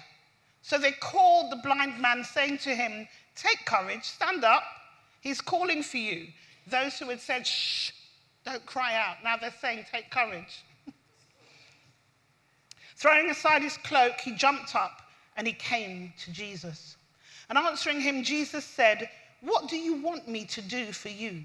So 0.62 0.78
they 0.78 0.92
called 0.92 1.52
the 1.52 1.56
blind 1.56 2.00
man, 2.00 2.24
saying 2.24 2.58
to 2.58 2.74
him, 2.74 3.06
Take 3.34 3.66
courage, 3.66 4.04
stand 4.04 4.44
up. 4.44 4.62
He's 5.20 5.40
calling 5.40 5.82
for 5.82 5.98
you. 5.98 6.28
Those 6.68 6.98
who 6.98 7.10
had 7.10 7.20
said, 7.20 7.46
Shh, 7.46 7.90
don't 8.46 8.64
cry 8.64 8.94
out, 8.94 9.16
now 9.24 9.36
they're 9.36 9.52
saying, 9.60 9.84
Take 9.90 10.10
courage. 10.10 10.64
Throwing 12.96 13.28
aside 13.28 13.62
his 13.62 13.76
cloak, 13.78 14.20
he 14.20 14.32
jumped 14.32 14.74
up 14.76 15.02
and 15.36 15.46
he 15.46 15.52
came 15.52 16.12
to 16.24 16.32
Jesus. 16.32 16.96
And 17.48 17.58
answering 17.58 18.00
him, 18.00 18.22
Jesus 18.22 18.64
said, 18.64 19.10
What 19.44 19.68
do 19.68 19.76
you 19.76 20.00
want 20.00 20.26
me 20.26 20.46
to 20.46 20.62
do 20.62 20.92
for 20.92 21.10
you? 21.10 21.42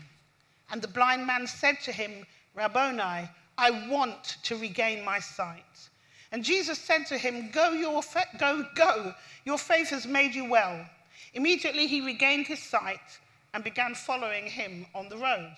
And 0.71 0.81
the 0.81 0.87
blind 0.87 1.27
man 1.27 1.47
said 1.47 1.81
to 1.81 1.91
him, 1.91 2.25
Rabboni, 2.55 3.29
I 3.57 3.89
want 3.89 4.37
to 4.43 4.55
regain 4.55 5.03
my 5.03 5.19
sight. 5.19 5.89
And 6.31 6.43
Jesus 6.43 6.79
said 6.79 7.05
to 7.07 7.17
him, 7.17 7.49
Go, 7.51 7.71
your 7.71 8.01
fa- 8.01 8.27
go, 8.39 8.65
go, 8.75 9.13
your 9.45 9.57
faith 9.57 9.89
has 9.89 10.07
made 10.07 10.33
you 10.33 10.49
well. 10.49 10.85
Immediately 11.33 11.87
he 11.87 11.99
regained 11.99 12.47
his 12.47 12.61
sight 12.61 13.19
and 13.53 13.63
began 13.63 13.95
following 13.95 14.45
him 14.45 14.85
on 14.95 15.09
the 15.09 15.17
road. 15.17 15.55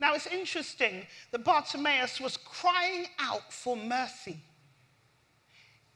Now 0.00 0.14
it's 0.14 0.26
interesting 0.26 1.06
that 1.30 1.44
Bartimaeus 1.44 2.20
was 2.20 2.36
crying 2.36 3.06
out 3.18 3.52
for 3.52 3.76
mercy. 3.76 4.38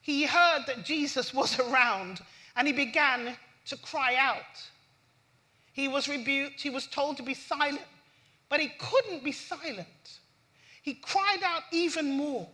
He 0.00 0.24
heard 0.24 0.64
that 0.66 0.84
Jesus 0.84 1.32
was 1.32 1.58
around 1.60 2.20
and 2.56 2.66
he 2.66 2.72
began 2.72 3.36
to 3.66 3.76
cry 3.78 4.16
out. 4.18 4.68
He 5.78 5.86
was 5.86 6.08
rebuked, 6.08 6.60
he 6.60 6.70
was 6.70 6.88
told 6.88 7.18
to 7.18 7.22
be 7.22 7.34
silent, 7.34 7.86
but 8.48 8.58
he 8.58 8.72
couldn't 8.80 9.22
be 9.22 9.30
silent. 9.30 10.18
He 10.82 10.94
cried 10.94 11.38
out 11.44 11.62
even 11.70 12.16
more. 12.16 12.48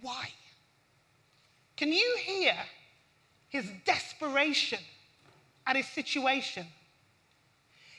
Why? 0.00 0.30
Can 1.76 1.92
you 1.92 2.16
hear 2.18 2.56
his 3.50 3.70
desperation 3.84 4.80
at 5.64 5.76
his 5.76 5.86
situation? 5.86 6.66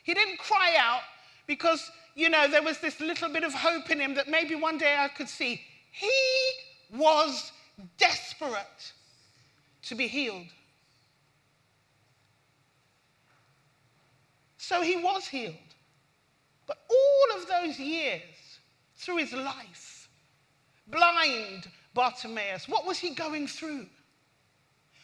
He 0.04 0.14
didn't 0.14 0.40
cry 0.40 0.76
out 0.78 1.04
because, 1.48 1.90
you 2.14 2.28
know, 2.28 2.50
there 2.50 2.64
was 2.64 2.80
this 2.80 3.00
little 3.00 3.30
bit 3.30 3.46
of 3.46 3.54
hope 3.54 3.90
in 3.90 4.02
him 4.02 4.16
that 4.16 4.28
maybe 4.28 4.54
one 4.54 4.80
day 4.80 4.98
I 5.00 5.08
could 5.08 5.30
see. 5.30 5.62
He 5.94 6.12
was 6.94 7.54
desperate 7.98 8.92
to 9.84 9.96
be 9.96 10.08
healed. 10.08 10.48
So 14.62 14.84
he 14.84 14.96
was 14.96 15.28
healed. 15.28 15.56
But 16.68 16.78
all 16.88 17.42
of 17.42 17.48
those 17.48 17.80
years 17.80 18.22
through 18.96 19.18
his 19.18 19.34
life, 19.34 20.08
blind 20.86 21.68
Bartimaeus, 21.96 22.70
what 22.70 22.86
was 22.86 23.00
he 23.00 23.16
going 23.16 23.48
through? 23.48 23.88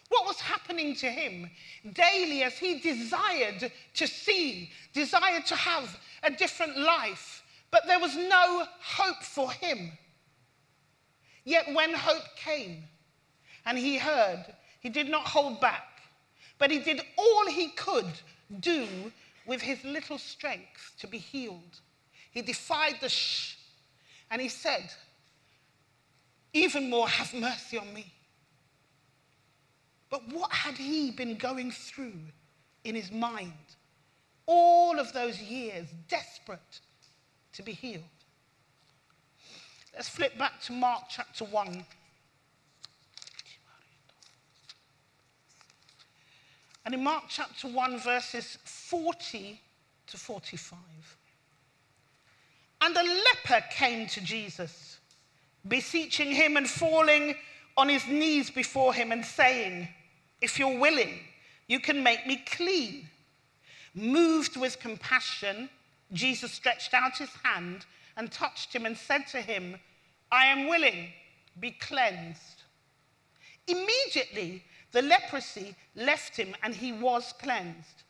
What 0.10 0.28
was 0.28 0.40
happening 0.40 0.96
to 0.98 1.10
him 1.10 1.50
daily 1.94 2.44
as 2.44 2.60
he 2.60 2.80
desired 2.80 3.72
to 3.96 4.08
see, 4.08 4.70
desired 4.94 5.48
to 5.48 5.56
have 5.56 6.00
a 6.22 6.30
different 6.30 6.78
life, 6.78 7.42
but 7.72 7.88
there 7.88 8.00
was 8.00 8.16
no 8.16 8.64
hope 8.80 9.24
for 9.24 9.52
him. 9.52 9.92
Yet 11.46 11.74
when 11.74 11.96
hope 11.96 12.36
came 12.36 12.84
and 13.66 13.76
he 13.76 13.98
heard, 13.98 14.46
he 14.82 14.90
did 14.90 15.10
not 15.10 15.26
hold 15.26 15.60
back, 15.60 16.00
but 16.60 16.70
he 16.70 16.78
did 16.78 17.02
all 17.18 17.48
he 17.48 17.70
could 17.70 18.06
do 18.60 18.88
with 19.48 19.62
his 19.62 19.84
little 19.84 20.18
strength 20.18 20.92
to 21.00 21.08
be 21.08 21.18
healed. 21.18 21.80
He 22.32 22.42
defied 22.42 22.98
the 23.01 23.10
shh 23.10 23.56
and 24.30 24.42
he 24.42 24.50
said, 24.50 24.92
Even 26.54 26.89
more, 26.89 27.08
have 27.08 27.34
mercy 27.34 27.77
on 27.77 27.92
me. 27.94 28.13
But 30.10 30.22
what 30.32 30.51
had 30.51 30.75
he 30.75 31.12
been 31.12 31.36
going 31.36 31.72
through 31.72 32.20
in 32.84 32.96
his 32.96 33.12
mind? 33.12 33.54
All 34.46 35.00
of 35.00 35.12
those 35.13 35.42
years, 35.42 35.88
desperate 36.08 36.80
to 37.54 37.63
be 37.63 37.74
healed. 37.74 38.04
Let's 39.94 40.10
flip 40.10 40.38
back 40.38 40.62
to 40.63 40.74
Mark 40.74 41.04
chapter 41.10 41.44
1. 41.46 41.86
And 46.88 46.94
in 46.94 47.03
Mark 47.03 47.25
chapter 47.27 47.67
1, 47.67 48.00
verses 48.00 48.60
40 48.63 49.60
to 50.08 50.17
45. 50.17 50.79
And 52.79 52.96
a 52.96 53.03
leper 53.03 53.62
came 53.72 54.08
to 54.08 54.22
Jesus, 54.22 54.98
beseeching 55.67 56.32
him 56.32 56.56
and 56.56 56.65
falling 56.65 57.36
on 57.75 57.89
his 57.89 58.08
knees 58.08 58.50
before 58.50 58.94
him 58.94 59.12
and 59.12 59.25
saying, 59.25 59.89
if 60.39 60.58
you're 60.58 60.79
willing, 60.79 61.20
you 61.67 61.82
can 61.82 62.01
make 62.03 62.25
me 62.25 62.41
clean. 62.46 63.10
Moved 63.94 64.56
with 64.56 64.79
compassion, 64.79 65.70
Jesus 66.13 66.53
stretched 66.53 66.94
out 66.94 67.17
his 67.17 67.32
hand 67.44 67.86
and 68.15 68.32
touched 68.32 68.74
him 68.74 68.86
and 68.86 68.98
said 68.98 69.27
to 69.32 69.41
him, 69.41 69.75
I 70.32 70.46
am 70.46 70.70
willing, 70.70 71.10
be 71.60 71.72
cleansed. 71.72 72.63
Immediately, 73.67 74.63
the 74.91 75.01
leprosy 75.01 75.75
left 75.96 76.36
him 76.36 76.56
and 76.63 76.74
he 76.74 76.91
was 76.91 77.34
cleansed. 77.41 78.03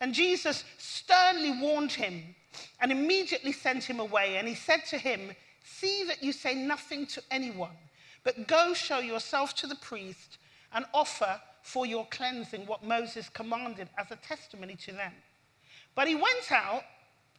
And 0.00 0.12
Jesus 0.12 0.64
sternly 0.78 1.52
warned 1.60 1.92
him 1.92 2.34
and 2.80 2.90
immediately 2.90 3.52
sent 3.52 3.84
him 3.84 4.00
away. 4.00 4.36
And 4.36 4.48
he 4.48 4.54
said 4.54 4.84
to 4.90 4.98
him, 4.98 5.32
See 5.64 6.04
that 6.04 6.22
you 6.22 6.32
say 6.32 6.54
nothing 6.54 7.06
to 7.06 7.22
anyone, 7.30 7.76
but 8.22 8.46
go 8.46 8.74
show 8.74 8.98
yourself 8.98 9.54
to 9.56 9.66
the 9.66 9.76
priest 9.76 10.38
and 10.72 10.84
offer 10.92 11.40
for 11.62 11.86
your 11.86 12.06
cleansing 12.10 12.66
what 12.66 12.84
Moses 12.84 13.28
commanded 13.30 13.88
as 13.96 14.10
a 14.10 14.16
testimony 14.16 14.76
to 14.76 14.92
them. 14.92 15.12
But 15.94 16.08
he 16.08 16.14
went 16.14 16.52
out 16.52 16.82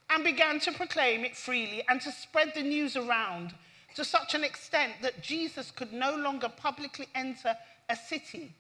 and 0.09 0.23
began 0.23 0.59
to 0.61 0.71
proclaim 0.71 1.23
it 1.23 1.35
freely 1.35 1.83
and 1.87 2.01
to 2.01 2.11
spread 2.11 2.53
the 2.55 2.63
news 2.63 2.95
around 2.95 3.53
to 3.95 4.03
such 4.03 4.33
an 4.33 4.43
extent 4.43 4.93
that 5.01 5.21
Jesus 5.21 5.71
could 5.71 5.93
no 5.93 6.15
longer 6.15 6.49
publicly 6.49 7.07
enter 7.15 7.55
a 7.89 7.95
city, 7.95 8.51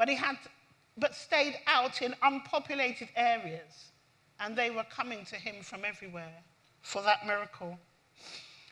but 0.00 0.08
he 0.08 0.14
had 0.14 0.38
but 0.96 1.14
stayed 1.14 1.58
out 1.66 2.00
in 2.00 2.14
unpopulated 2.22 3.10
areas, 3.16 3.92
and 4.40 4.56
they 4.56 4.70
were 4.70 4.86
coming 4.90 5.26
to 5.26 5.36
him 5.36 5.62
from 5.62 5.84
everywhere 5.84 6.42
for 6.80 7.02
that 7.02 7.26
miracle. 7.26 7.78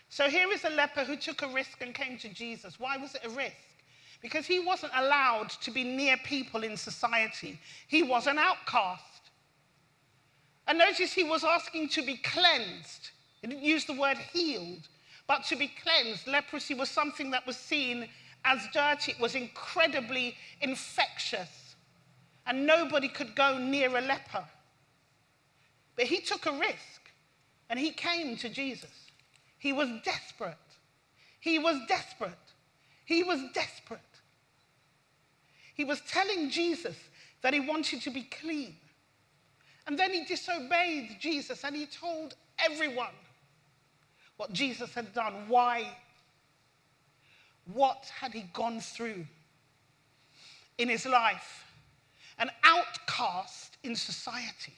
So 0.08 0.30
here 0.30 0.50
is 0.50 0.64
a 0.64 0.70
leper 0.70 1.04
who 1.04 1.16
took 1.16 1.42
a 1.42 1.48
risk 1.48 1.82
and 1.82 1.92
came 1.94 2.16
to 2.16 2.30
Jesus. 2.30 2.80
Why 2.80 2.96
was 2.96 3.14
it 3.14 3.26
a 3.26 3.28
risk? 3.28 3.68
because 4.20 4.46
he 4.46 4.58
wasn't 4.58 4.92
allowed 4.96 5.50
to 5.50 5.70
be 5.70 5.84
near 5.84 6.16
people 6.24 6.64
in 6.64 6.76
society. 6.76 7.60
He 7.86 8.02
was 8.02 8.26
an 8.26 8.38
outcast. 8.38 9.30
And 10.66 10.78
notice 10.78 11.12
he 11.12 11.24
was 11.24 11.44
asking 11.44 11.90
to 11.90 12.02
be 12.02 12.16
cleansed. 12.16 13.10
He 13.40 13.46
didn't 13.48 13.62
use 13.62 13.84
the 13.84 13.94
word 13.94 14.18
healed, 14.32 14.88
but 15.26 15.44
to 15.44 15.56
be 15.56 15.70
cleansed. 15.82 16.26
Leprosy 16.26 16.74
was 16.74 16.90
something 16.90 17.30
that 17.30 17.46
was 17.46 17.56
seen 17.56 18.08
as 18.44 18.60
dirty, 18.72 19.12
it 19.12 19.20
was 19.20 19.34
incredibly 19.34 20.36
infectious, 20.60 21.76
and 22.46 22.66
nobody 22.66 23.08
could 23.08 23.34
go 23.34 23.58
near 23.58 23.96
a 23.96 24.00
leper. 24.00 24.44
But 25.96 26.06
he 26.06 26.20
took 26.20 26.46
a 26.46 26.52
risk 26.52 27.10
and 27.68 27.78
he 27.78 27.90
came 27.90 28.36
to 28.38 28.48
Jesus. 28.48 29.10
He 29.58 29.72
was 29.72 29.88
desperate. 30.04 30.56
He 31.40 31.58
was 31.58 31.76
desperate. 31.88 32.32
He 33.04 33.22
was 33.22 33.40
desperate. 33.52 34.00
He 35.74 35.84
was 35.84 36.00
telling 36.02 36.50
Jesus 36.50 36.96
that 37.42 37.52
he 37.52 37.60
wanted 37.60 38.00
to 38.02 38.10
be 38.10 38.22
clean. 38.22 38.76
And 39.86 39.98
then 39.98 40.12
he 40.12 40.24
disobeyed 40.24 41.16
Jesus 41.20 41.64
and 41.64 41.74
he 41.74 41.86
told 41.86 42.34
everyone 42.58 43.14
what 44.36 44.52
Jesus 44.52 44.94
had 44.94 45.12
done, 45.12 45.48
why, 45.48 45.88
what 47.72 48.10
had 48.20 48.32
he 48.32 48.42
gone 48.52 48.80
through 48.80 49.26
in 50.78 50.88
his 50.88 51.06
life. 51.06 51.64
An 52.38 52.50
outcast 52.62 53.78
in 53.82 53.96
society, 53.96 54.74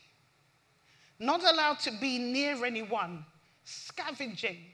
not 1.19 1.43
allowed 1.43 1.79
to 1.81 1.93
be 2.01 2.19
near 2.19 2.65
anyone, 2.65 3.25
scavenging, 3.65 4.65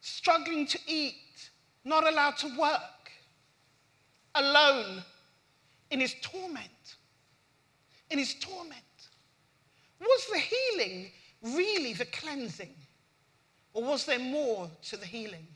struggling 0.00 0.66
to 0.66 0.78
eat, 0.86 1.50
not 1.84 2.06
allowed 2.06 2.36
to 2.38 2.58
work, 2.58 3.10
alone 4.34 5.02
in 5.90 6.00
his 6.00 6.14
torment. 6.20 6.96
In 8.10 8.18
his 8.18 8.34
torment. 8.34 8.80
Was 9.98 10.26
the 10.30 10.38
healing 10.38 11.10
really 11.42 11.94
the 11.94 12.04
cleansing? 12.04 12.74
Or 13.72 13.82
was 13.84 14.04
there 14.04 14.18
more 14.18 14.70
to 14.82 14.98
the 14.98 15.06
healing? 15.06 15.46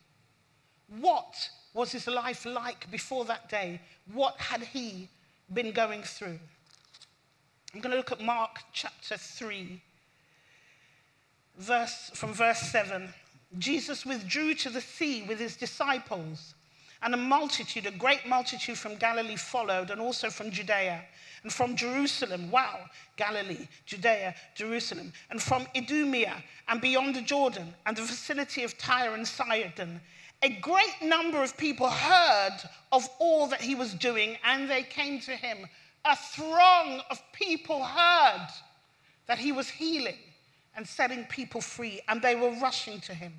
What 0.89 1.51
was 1.75 1.93
his 1.93 2.07
life 2.07 2.47
like 2.47 2.91
before 2.91 3.25
that 3.27 3.49
day? 3.49 3.81
What 4.13 4.37
had 4.39 4.63
he 4.63 5.09
been 5.53 5.73
going 5.73 6.03
through? 6.03 6.39
I'm 7.75 7.81
going 7.81 7.91
to 7.91 7.97
look 7.97 8.13
at 8.13 8.21
Mark 8.21 8.61
chapter 8.73 9.17
3, 9.17 9.83
verse, 11.59 12.11
from 12.15 12.33
verse 12.33 12.61
7. 12.61 13.09
Jesus 13.59 14.07
withdrew 14.07 14.55
to 14.55 14.71
the 14.71 14.81
sea 14.81 15.25
with 15.25 15.39
his 15.39 15.57
disciples, 15.57 16.55
and 17.03 17.13
a 17.13 17.19
multitude, 17.19 17.87
a 17.87 17.91
great 17.91 18.27
multitude 18.27 18.79
from 18.79 18.97
Galilee 18.97 19.37
followed, 19.37 19.91
and 19.91 20.01
also 20.01 20.31
from 20.31 20.51
Judea, 20.51 21.05
and 21.43 21.53
from 21.53 21.77
Jerusalem. 21.77 22.51
Wow, 22.51 22.81
Galilee, 23.17 23.69
Judea, 23.85 24.35
Jerusalem, 24.55 25.13
and 25.31 25.43
from 25.43 25.67
Idumea, 25.77 26.43
and 26.69 26.81
beyond 26.81 27.15
the 27.15 27.23
Jordan, 27.23 27.75
and 27.85 27.97
the 27.97 28.03
vicinity 28.03 28.65
of 28.65 28.79
Tyre 28.79 29.15
and 29.15 29.27
Sidon. 29.27 30.01
A 30.47 30.61
great 30.61 31.03
number 31.03 31.43
of 31.43 31.57
people 31.57 31.91
heard 31.91 32.57
of 32.93 33.09
all 33.19 33.49
that 33.49 33.61
he 33.61 33.75
was 33.75 33.93
doing, 33.95 34.39
and 34.45 34.71
they 34.71 34.85
came 34.85 35.19
to 35.23 35.33
him 35.33 35.67
a 36.05 36.15
throng 36.15 37.03
of 37.11 37.21
people 37.33 37.83
heard 37.83 38.47
that 39.27 39.39
he 39.39 39.51
was 39.51 39.69
healing 39.69 40.21
and 40.77 40.87
setting 40.87 41.25
people 41.25 41.61
free, 41.61 42.01
and 42.07 42.23
they 42.23 42.37
were 42.37 42.53
rushing 42.61 43.01
to 43.01 43.13
him. 43.13 43.33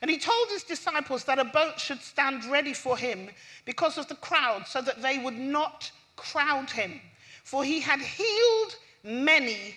And 0.00 0.10
he 0.10 0.16
told 0.16 0.48
his 0.48 0.62
disciples 0.62 1.24
that 1.24 1.38
a 1.38 1.44
boat 1.44 1.78
should 1.78 2.00
stand 2.00 2.46
ready 2.46 2.72
for 2.72 2.96
him 2.96 3.28
because 3.66 3.98
of 3.98 4.08
the 4.08 4.14
crowd, 4.14 4.66
so 4.66 4.80
that 4.80 5.02
they 5.02 5.18
would 5.18 5.38
not 5.38 5.90
crowd 6.16 6.70
him. 6.70 6.98
For 7.44 7.62
he 7.62 7.78
had 7.78 8.00
healed 8.00 8.76
many, 9.04 9.76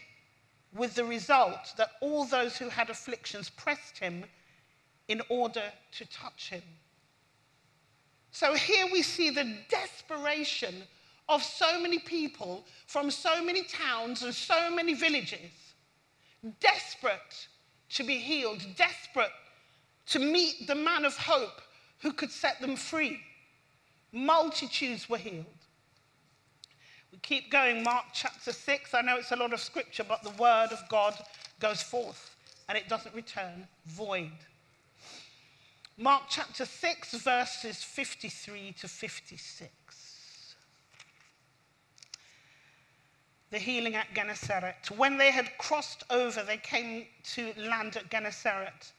with 0.74 0.96
the 0.96 1.04
result 1.04 1.74
that 1.76 1.92
all 2.00 2.24
those 2.24 2.56
who 2.56 2.70
had 2.70 2.90
afflictions 2.90 3.50
pressed 3.50 3.98
him 3.98 4.24
in 5.08 5.22
order 5.30 5.64
to 5.94 6.06
touch 6.08 6.50
him. 6.50 6.64
So 8.32 8.54
here 8.54 8.88
we 8.92 9.02
see 9.02 9.30
the 9.30 9.58
desperation 9.70 10.76
of 11.30 11.42
so 11.42 11.80
many 11.80 12.00
people 12.00 12.66
from 12.88 13.10
so 13.10 13.44
many 13.44 13.64
towns 13.64 14.24
and 14.24 14.34
so 14.34 14.70
many 14.70 14.94
villages, 14.94 15.74
desperate 16.60 17.48
to 17.90 18.04
be 18.04 18.18
healed, 18.18 18.66
desperate 18.76 19.32
to 20.08 20.20
meet 20.20 20.68
the 20.68 20.76
man 20.76 21.06
of 21.06 21.16
hope 21.16 21.62
who 22.00 22.12
could 22.12 22.32
set 22.32 22.60
them 22.60 22.76
free. 22.76 23.20
Multitudes 24.12 25.10
were 25.10 25.18
healed. 25.18 25.46
We 27.12 27.20
keep 27.20 27.50
going, 27.50 27.84
Mark 27.84 28.06
chapter 28.14 28.52
6. 28.52 28.94
I 28.94 29.02
know 29.02 29.18
it's 29.18 29.32
a 29.32 29.38
lot 29.38 29.54
of 29.54 29.60
scripture, 29.60 30.04
but 30.04 30.22
the 30.24 30.32
word 30.32 30.68
of 30.72 30.80
God 30.90 31.16
goes 31.60 31.82
forth 31.82 32.36
and 32.68 32.78
it 32.78 32.90
doesn't 32.90 33.16
return 33.16 33.68
void. 33.86 34.32
Mark 35.98 36.24
chapter 36.30 36.66
6, 36.66 37.14
verses 37.14 37.82
53 37.82 38.74
to 38.80 38.88
56. 38.88 39.72
the 43.52 43.60
healing 43.60 43.96
at 43.96 44.14
Gennesaret. 44.14 44.92
When 44.98 45.18
they 45.18 45.32
had 45.32 45.58
crossed 45.58 46.04
over, 46.10 46.44
they 46.44 46.58
came 46.58 47.06
to 47.36 47.54
land 47.58 47.96
at 47.96 48.10
Gennesaret 48.10 48.92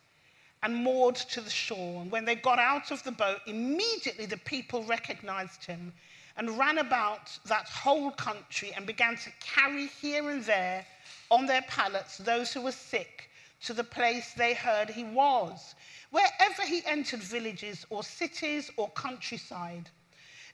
and 0.63 0.75
moored 0.75 1.17
to 1.17 1.43
the 1.43 1.51
shore. 1.51 2.01
And 2.01 2.11
when 2.11 2.25
they 2.25 2.37
got 2.37 2.59
out 2.59 2.91
of 2.91 3.03
the 3.03 3.13
boat, 3.13 3.41
immediately 3.47 4.25
the 4.25 4.39
people 4.39 4.83
recognized 4.85 5.65
him 5.67 5.93
and 6.39 6.59
ran 6.59 6.79
about 6.79 7.39
that 7.45 7.69
whole 7.69 8.11
country 8.13 8.73
and 8.75 8.87
began 8.87 9.17
to 9.17 9.31
carry 9.41 9.89
here 10.01 10.31
and 10.31 10.43
there 10.45 10.87
on 11.31 11.45
their 11.45 11.63
pallets 11.69 12.17
those 12.17 12.53
who 12.55 12.63
were 12.63 12.73
sick 12.73 13.29
to 13.63 13.73
the 13.73 13.85
place 13.85 14.33
they 14.35 14.55
heard 14.55 14.91
he 14.91 15.05
was. 15.05 15.75
Wherever 16.11 16.63
he 16.63 16.83
entered 16.87 17.23
villages 17.23 17.87
or 17.91 18.03
cities 18.03 18.71
or 18.77 18.91
countryside, 18.91 19.91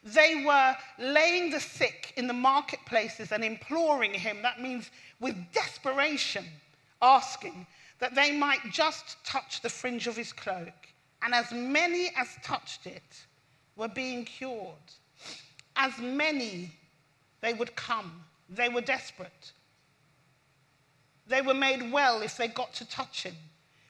they 0.05 0.43
were 0.45 0.77
laying 0.99 1.51
the 1.51 1.61
sick 1.61 2.12
in 2.17 2.27
the 2.27 2.33
marketplaces 2.33 3.31
and 3.33 3.45
imploring 3.45 4.12
him. 4.12 4.43
That 4.43 4.61
means 4.61 4.91
with 5.21 5.37
desperation, 5.53 6.45
asking 7.01 7.67
that 8.01 8.15
they 8.15 8.33
might 8.33 8.61
just 8.73 9.17
touch 9.25 9.61
the 9.61 9.69
fringe 9.69 10.09
of 10.09 10.17
his 10.17 10.33
cloak. 10.33 10.88
And 11.23 11.35
as 11.35 11.53
many 11.53 12.11
as 12.17 12.29
touched 12.43 12.87
it 12.87 13.27
were 13.77 13.88
being 13.88 14.25
cured. 14.25 14.75
As 15.77 15.97
many, 15.99 16.73
they 17.41 17.55
would 17.55 17.75
come. 17.77 18.25
They 18.51 18.69
were 18.69 18.81
desperate. 18.81 19.53
They 21.33 21.40
were 21.40 21.55
made 21.55 21.90
well 21.90 22.21
if 22.21 22.37
they 22.37 22.49
got 22.49 22.75
to 22.75 22.85
touch 22.85 23.23
him. 23.23 23.35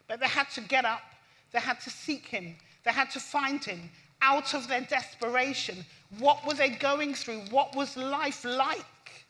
But 0.06 0.20
they 0.20 0.28
had 0.28 0.48
to 0.50 0.60
get 0.60 0.84
up, 0.84 1.02
they 1.50 1.58
had 1.58 1.80
to 1.80 1.90
seek 1.90 2.28
him, 2.28 2.54
they 2.84 2.92
had 2.92 3.10
to 3.10 3.20
find 3.20 3.62
him, 3.64 3.90
out 4.20 4.54
of 4.54 4.68
their 4.68 4.82
desperation. 4.82 5.84
What 6.20 6.46
were 6.46 6.54
they 6.54 6.68
going 6.68 7.14
through? 7.14 7.40
What 7.50 7.74
was 7.74 7.96
life 7.96 8.44
like? 8.44 9.26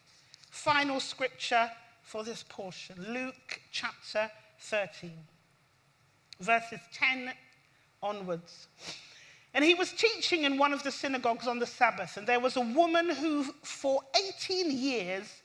Final 0.51 1.01
scripture 1.01 1.71
for 2.03 2.23
this 2.23 2.45
portion 2.47 3.03
Luke 3.09 3.63
chapter 3.71 4.31
13, 4.59 5.13
verses 6.39 6.81
10 6.93 7.33
onwards. 8.03 8.67
And 9.55 9.65
he 9.65 9.73
was 9.73 9.91
teaching 9.91 10.45
in 10.45 10.59
one 10.59 10.75
of 10.75 10.83
the 10.83 10.91
synagogues 10.91 11.47
on 11.47 11.59
the 11.59 11.67
Sabbath, 11.67 12.19
and 12.19 12.27
there 12.27 12.41
was 12.41 12.59
a 12.59 12.61
woman 12.61 13.09
who, 13.09 13.45
for 13.63 14.03
18 14.15 14.71
years, 14.71 15.41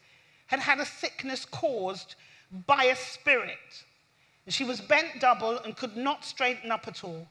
had 0.47 0.59
had 0.59 0.79
a 0.79 0.85
sickness 0.85 1.45
caused 1.45 2.15
by 2.65 2.85
a 2.85 2.95
spirit. 2.95 3.83
She 4.47 4.63
was 4.63 4.79
bent 4.79 5.19
double 5.19 5.57
and 5.59 5.75
could 5.75 5.97
not 5.97 6.23
straighten 6.23 6.71
up 6.71 6.87
at 6.87 7.03
all. 7.03 7.27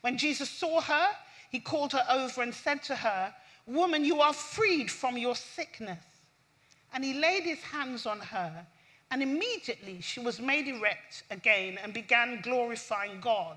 When 0.00 0.18
Jesus 0.18 0.50
saw 0.50 0.80
her, 0.80 1.08
he 1.50 1.60
called 1.60 1.92
her 1.92 2.04
over 2.10 2.42
and 2.42 2.54
said 2.54 2.82
to 2.84 2.96
her, 2.96 3.32
Woman, 3.66 4.04
you 4.04 4.20
are 4.20 4.32
freed 4.32 4.90
from 4.90 5.16
your 5.16 5.34
sickness. 5.34 5.98
And 6.92 7.04
he 7.04 7.14
laid 7.14 7.42
his 7.42 7.60
hands 7.60 8.06
on 8.06 8.20
her, 8.20 8.66
and 9.10 9.22
immediately 9.22 10.00
she 10.00 10.20
was 10.20 10.40
made 10.40 10.68
erect 10.68 11.24
again 11.30 11.78
and 11.82 11.92
began 11.92 12.40
glorifying 12.42 13.20
God. 13.20 13.56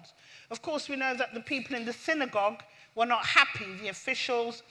Of 0.51 0.61
course, 0.61 0.89
we 0.89 0.95
know 0.95 1.15
that 1.15 1.33
the 1.33 1.41
people 1.41 1.75
in 1.75 1.85
the 1.85 1.93
synagogue 1.93 2.63
were 2.95 3.05
not 3.05 3.25
happy, 3.25 3.65
the 3.81 3.89
officials, 3.89 4.63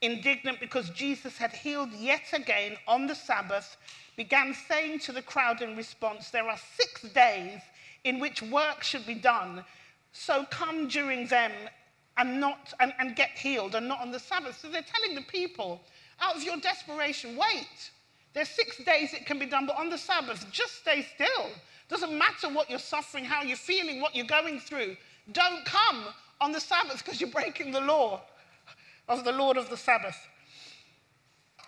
indignant 0.00 0.60
because 0.60 0.90
Jesus 0.90 1.36
had 1.38 1.52
healed 1.52 1.92
yet 1.92 2.32
again 2.32 2.76
on 2.86 3.06
the 3.06 3.14
Sabbath, 3.14 3.76
began 4.16 4.54
saying 4.68 5.00
to 5.00 5.12
the 5.12 5.22
crowd 5.22 5.62
in 5.62 5.76
response, 5.76 6.30
There 6.30 6.48
are 6.48 6.58
six 6.76 7.02
days 7.12 7.60
in 8.04 8.20
which 8.20 8.42
work 8.42 8.82
should 8.82 9.06
be 9.06 9.14
done, 9.14 9.64
so 10.12 10.44
come 10.50 10.88
during 10.88 11.26
them 11.26 11.52
and, 12.16 12.38
not, 12.40 12.72
and, 12.80 12.92
and 12.98 13.16
get 13.16 13.30
healed 13.30 13.74
and 13.74 13.88
not 13.88 14.00
on 14.00 14.12
the 14.12 14.18
Sabbath. 14.18 14.58
So 14.58 14.68
they're 14.68 14.82
telling 14.82 15.14
the 15.14 15.22
people, 15.22 15.80
out 16.20 16.36
of 16.36 16.42
your 16.42 16.58
desperation, 16.58 17.36
wait. 17.36 17.90
There's 18.34 18.48
six 18.48 18.78
days 18.84 19.14
it 19.14 19.26
can 19.26 19.38
be 19.38 19.46
done, 19.46 19.66
but 19.66 19.78
on 19.78 19.90
the 19.90 19.98
Sabbath, 19.98 20.44
just 20.50 20.80
stay 20.80 21.06
still. 21.14 21.50
Doesn't 21.88 22.16
matter 22.16 22.48
what 22.48 22.68
you're 22.68 22.78
suffering, 22.78 23.24
how 23.24 23.42
you're 23.42 23.56
feeling, 23.56 24.00
what 24.00 24.14
you're 24.14 24.26
going 24.26 24.58
through. 24.60 24.96
Don't 25.32 25.64
come 25.64 26.04
on 26.40 26.52
the 26.52 26.60
Sabbath 26.60 27.04
because 27.04 27.20
you're 27.20 27.30
breaking 27.30 27.70
the 27.70 27.80
law 27.80 28.22
of 29.08 29.24
the 29.24 29.32
Lord 29.32 29.56
of 29.56 29.70
the 29.70 29.76
Sabbath. 29.76 30.28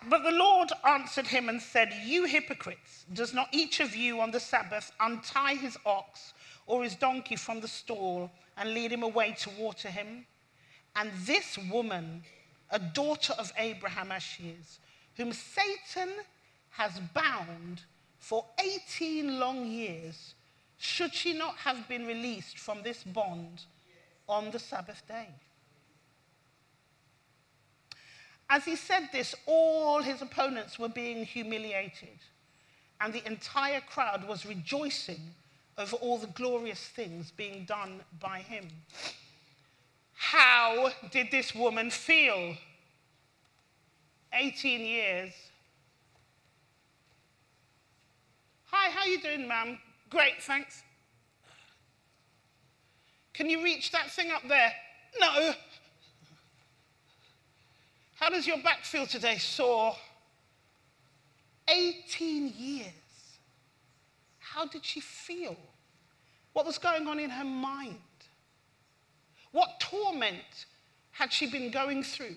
But 0.09 0.23
the 0.23 0.31
Lord 0.31 0.71
answered 0.87 1.27
him 1.27 1.49
and 1.49 1.61
said, 1.61 1.93
You 2.05 2.27
hypocrites, 2.27 3.07
does 3.13 3.35
not 3.35 3.49
each 3.53 3.81
of 3.81 3.97
you 3.97 4.21
on 4.21 4.31
the 4.31 4.41
Sabbath 4.41 4.93
untie 5.01 5.55
his 5.55 5.77
ox 5.85 6.35
or 6.67 6.85
his 6.85 6.95
donkey 6.95 7.37
from 7.37 7.61
the 7.61 7.69
stall 7.69 8.31
and 8.57 8.75
lead 8.75 8.93
him 8.93 9.03
away 9.03 9.35
to 9.41 9.51
water 9.51 9.89
him? 9.89 10.27
And 10.95 11.11
this 11.25 11.59
woman, 11.71 12.23
a 12.71 12.79
daughter 12.79 13.35
of 13.39 13.53
Abraham 13.59 14.13
as 14.13 14.23
she 14.23 14.55
is, 14.61 14.79
whom 15.17 15.33
Satan 15.33 16.15
has 16.71 16.93
bound 17.15 17.83
for 18.19 18.45
18 18.59 19.39
long 19.39 19.67
years, 19.67 20.35
should 20.79 21.15
she 21.15 21.33
not 21.33 21.57
have 21.57 21.89
been 21.89 22.07
released 22.07 22.59
from 22.59 22.83
this 22.83 23.03
bond 23.03 23.65
on 24.29 24.51
the 24.51 24.59
Sabbath 24.59 25.03
day? 25.09 25.29
As 28.49 28.65
he 28.65 28.77
said 28.77 29.09
this, 29.13 29.35
all 29.47 30.01
his 30.03 30.23
opponents 30.23 30.79
were 30.79 30.89
being 30.89 31.25
humiliated, 31.25 32.19
and 33.01 33.13
the 33.13 33.27
entire 33.27 33.81
crowd 33.81 34.27
was 34.27 34.47
rejoicing 34.47 35.35
over 35.79 35.97
all 35.97 36.19
the 36.19 36.29
glorious 36.29 36.81
things 36.81 37.33
being 37.33 37.65
done 37.65 38.01
by 38.21 38.39
him. 38.39 38.69
How 40.15 40.91
did 41.11 41.31
this 41.31 41.55
woman 41.55 41.91
feel? 41.91 42.57
18 44.33 44.81
years. 44.81 45.33
Hi, 48.67 48.91
how 48.91 49.05
you 49.07 49.21
doing, 49.21 49.47
ma'am? 49.47 49.79
Great, 50.11 50.43
thanks. 50.43 50.83
Can 53.35 53.51
you 53.51 53.63
reach 53.63 53.93
that 53.93 54.11
thing 54.11 54.31
up 54.31 54.43
there? 54.49 54.73
No. 55.21 55.53
How 58.17 58.31
does 58.31 58.47
your 58.47 58.59
back 58.59 58.85
feel 58.85 59.07
today? 59.07 59.39
Sore. 59.39 59.95
18 61.69 62.53
years. 62.57 62.93
How 64.39 64.67
did 64.67 64.85
she 64.85 65.01
feel? 65.01 65.57
What 66.55 66.65
was 66.65 66.79
going 66.79 67.07
on 67.07 67.19
in 67.19 67.29
her 67.29 67.45
mind? 67.45 67.99
What 69.53 69.81
torment 69.81 70.67
had 71.11 71.33
she 71.33 71.51
been 71.51 71.71
going 71.71 72.03
through? 72.03 72.37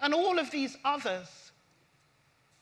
And 0.00 0.14
all 0.14 0.38
of 0.38 0.50
these 0.50 0.76
others 0.84 1.52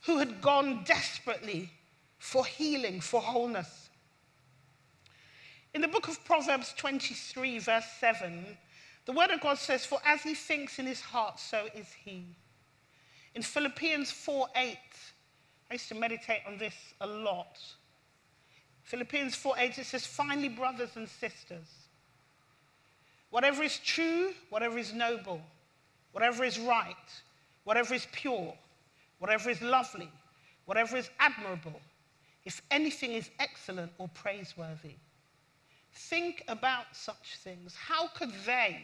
who 0.06 0.18
had 0.18 0.40
gone 0.40 0.82
desperately 0.84 1.70
for 2.18 2.44
healing, 2.44 3.00
for 3.00 3.20
wholeness. 3.20 3.90
In 5.74 5.80
the 5.80 5.88
book 5.88 6.08
of 6.08 6.24
Proverbs 6.24 6.74
23, 6.76 7.58
verse 7.58 7.86
7, 8.00 8.56
the 9.06 9.12
word 9.12 9.30
of 9.30 9.40
God 9.40 9.58
says, 9.58 9.84
For 9.84 9.98
as 10.04 10.22
he 10.22 10.34
thinks 10.34 10.78
in 10.78 10.86
his 10.86 11.00
heart, 11.00 11.38
so 11.38 11.66
is 11.74 11.86
he. 12.04 12.24
In 13.34 13.42
Philippians 13.42 14.10
4 14.10 14.48
8, 14.56 14.78
I 15.70 15.74
used 15.74 15.88
to 15.88 15.94
meditate 15.94 16.40
on 16.46 16.56
this 16.56 16.74
a 17.00 17.06
lot. 17.06 17.58
Philippians 18.84 19.34
4 19.34 19.54
8, 19.58 19.78
it 19.78 19.86
says, 19.86 20.06
Finally, 20.06 20.50
brothers 20.50 20.90
and 20.96 21.08
sisters, 21.08 21.66
whatever 23.30 23.62
is 23.62 23.78
true, 23.78 24.32
whatever 24.50 24.78
is 24.78 24.92
noble, 24.92 25.40
whatever 26.12 26.44
is 26.44 26.58
right, 26.58 26.94
whatever 27.64 27.94
is 27.94 28.06
pure, 28.12 28.54
whatever 29.18 29.50
is 29.50 29.60
lovely, 29.60 30.08
whatever 30.66 30.96
is 30.96 31.10
admirable, 31.18 31.80
if 32.44 32.62
anything 32.70 33.12
is 33.12 33.30
excellent 33.38 33.90
or 33.98 34.08
praiseworthy, 34.08 34.94
think 35.94 36.44
about 36.48 36.86
such 36.92 37.38
things. 37.42 37.74
How 37.74 38.08
could 38.08 38.32
they 38.44 38.80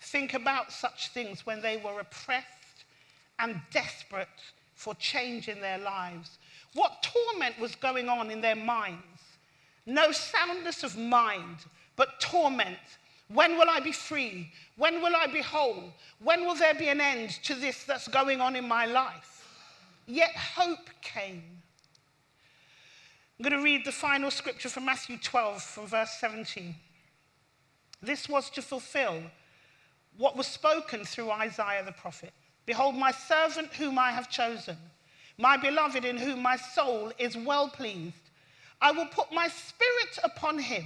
think 0.00 0.34
about 0.34 0.72
such 0.72 1.08
things 1.08 1.44
when 1.46 1.60
they 1.60 1.76
were 1.76 2.00
oppressed 2.00 2.84
and 3.38 3.60
desperate 3.70 4.28
for 4.74 4.94
change 4.94 5.48
in 5.48 5.60
their 5.60 5.78
lives? 5.78 6.38
What 6.74 7.02
torment 7.02 7.58
was 7.58 7.74
going 7.74 8.08
on 8.08 8.30
in 8.30 8.40
their 8.40 8.56
minds? 8.56 9.04
No 9.86 10.12
soundness 10.12 10.84
of 10.84 10.96
mind, 10.96 11.58
but 11.96 12.20
torment. 12.20 12.78
When 13.28 13.56
will 13.56 13.70
I 13.70 13.80
be 13.80 13.92
free? 13.92 14.52
When 14.76 15.02
will 15.02 15.14
I 15.14 15.26
be 15.26 15.40
whole? 15.40 15.92
When 16.22 16.44
will 16.44 16.56
there 16.56 16.74
be 16.74 16.88
an 16.88 17.00
end 17.00 17.30
to 17.44 17.54
this 17.54 17.84
that's 17.84 18.08
going 18.08 18.40
on 18.40 18.56
in 18.56 18.66
my 18.66 18.86
life? 18.86 19.48
Yet 20.06 20.34
hope 20.34 20.90
came. 21.00 21.59
I'm 23.40 23.48
going 23.48 23.58
to 23.58 23.64
read 23.64 23.86
the 23.86 23.92
final 23.92 24.30
scripture 24.30 24.68
from 24.68 24.84
Matthew 24.84 25.16
12, 25.16 25.62
from 25.62 25.86
verse 25.86 26.10
17. 26.20 26.74
This 28.02 28.28
was 28.28 28.50
to 28.50 28.60
fulfill 28.60 29.22
what 30.18 30.36
was 30.36 30.46
spoken 30.46 31.06
through 31.06 31.30
Isaiah 31.30 31.82
the 31.82 31.92
prophet. 31.92 32.34
Behold, 32.66 32.96
my 32.96 33.10
servant 33.10 33.72
whom 33.72 33.98
I 33.98 34.10
have 34.10 34.28
chosen 34.28 34.76
my 35.38 35.56
beloved 35.56 36.04
in 36.04 36.18
whom 36.18 36.42
my 36.42 36.56
soul 36.56 37.12
is 37.18 37.34
well 37.34 37.70
pleased. 37.70 38.28
I 38.78 38.92
will 38.92 39.06
put 39.06 39.32
my 39.32 39.48
spirit 39.48 40.18
upon 40.22 40.58
him, 40.58 40.84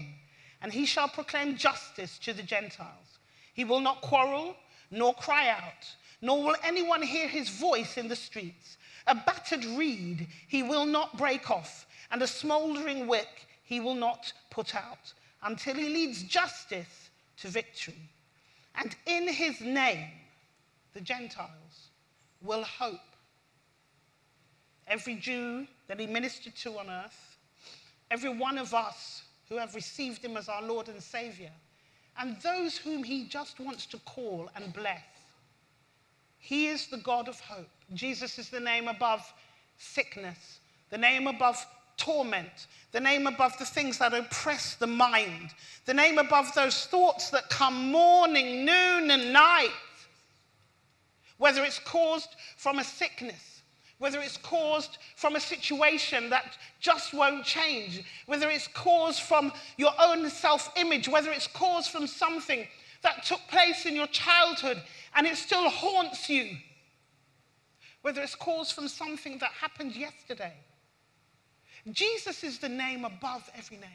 and 0.62 0.72
he 0.72 0.86
shall 0.86 1.08
proclaim 1.08 1.56
justice 1.56 2.20
to 2.20 2.32
the 2.32 2.44
Gentiles. 2.44 3.18
He 3.52 3.64
will 3.64 3.80
not 3.80 4.00
quarrel, 4.00 4.54
nor 4.92 5.12
cry 5.14 5.48
out, 5.48 5.92
nor 6.22 6.40
will 6.40 6.56
anyone 6.62 7.02
hear 7.02 7.26
his 7.26 7.48
voice 7.48 7.96
in 7.96 8.06
the 8.06 8.14
streets. 8.14 8.78
A 9.08 9.16
battered 9.16 9.64
reed 9.64 10.28
he 10.46 10.62
will 10.62 10.86
not 10.86 11.18
break 11.18 11.50
off, 11.50 11.83
and 12.14 12.22
a 12.22 12.28
smouldering 12.28 13.08
wick 13.08 13.48
he 13.64 13.80
will 13.80 13.96
not 13.96 14.32
put 14.48 14.76
out, 14.76 15.12
until 15.42 15.74
he 15.74 15.88
leads 15.88 16.22
justice 16.22 17.10
to 17.36 17.48
victory. 17.48 18.08
And 18.76 18.94
in 19.04 19.26
his 19.26 19.60
name, 19.60 20.10
the 20.92 21.00
Gentiles 21.00 21.90
will 22.40 22.62
hope 22.62 23.00
every 24.86 25.16
Jew 25.16 25.66
that 25.88 25.98
he 25.98 26.06
ministered 26.06 26.54
to 26.58 26.78
on 26.78 26.88
earth, 26.88 27.36
every 28.12 28.32
one 28.32 28.58
of 28.58 28.72
us 28.74 29.24
who 29.48 29.56
have 29.56 29.74
received 29.74 30.24
him 30.24 30.36
as 30.36 30.48
our 30.48 30.62
Lord 30.62 30.88
and 30.88 31.02
Savior, 31.02 31.50
and 32.16 32.36
those 32.42 32.76
whom 32.76 33.02
he 33.02 33.24
just 33.24 33.58
wants 33.58 33.86
to 33.86 33.98
call 33.98 34.48
and 34.54 34.72
bless. 34.72 35.02
He 36.38 36.68
is 36.68 36.86
the 36.86 36.98
God 36.98 37.26
of 37.26 37.40
hope. 37.40 37.66
Jesus 37.92 38.38
is 38.38 38.50
the 38.50 38.60
name 38.60 38.86
above 38.86 39.20
sickness, 39.78 40.60
the 40.90 40.98
name 40.98 41.26
above 41.26 41.66
torment, 41.96 42.66
the 42.92 43.00
name 43.00 43.26
above 43.26 43.56
the 43.58 43.64
things 43.64 43.98
that 43.98 44.14
oppress 44.14 44.74
the 44.76 44.86
mind, 44.86 45.50
the 45.84 45.94
name 45.94 46.18
above 46.18 46.54
those 46.54 46.86
thoughts 46.86 47.30
that 47.30 47.50
come 47.50 47.90
morning, 47.90 48.64
noon, 48.64 49.10
and 49.10 49.32
night. 49.32 49.72
Whether 51.38 51.64
it's 51.64 51.80
caused 51.80 52.28
from 52.56 52.78
a 52.78 52.84
sickness, 52.84 53.62
whether 53.98 54.20
it's 54.20 54.36
caused 54.36 54.98
from 55.16 55.36
a 55.36 55.40
situation 55.40 56.30
that 56.30 56.56
just 56.80 57.14
won't 57.14 57.44
change, 57.44 58.04
whether 58.26 58.50
it's 58.50 58.68
caused 58.68 59.22
from 59.22 59.52
your 59.76 59.92
own 59.98 60.28
self 60.30 60.70
image, 60.76 61.08
whether 61.08 61.30
it's 61.30 61.46
caused 61.46 61.90
from 61.90 62.06
something 62.06 62.66
that 63.02 63.24
took 63.24 63.40
place 63.48 63.86
in 63.86 63.94
your 63.94 64.06
childhood 64.08 64.82
and 65.14 65.26
it 65.26 65.36
still 65.36 65.68
haunts 65.68 66.28
you, 66.28 66.56
whether 68.02 68.20
it's 68.20 68.34
caused 68.34 68.72
from 68.72 68.88
something 68.88 69.38
that 69.38 69.50
happened 69.52 69.94
yesterday. 69.94 70.54
Jesus 71.92 72.42
is 72.44 72.58
the 72.58 72.68
name 72.68 73.04
above 73.04 73.48
every 73.56 73.76
name. 73.76 73.90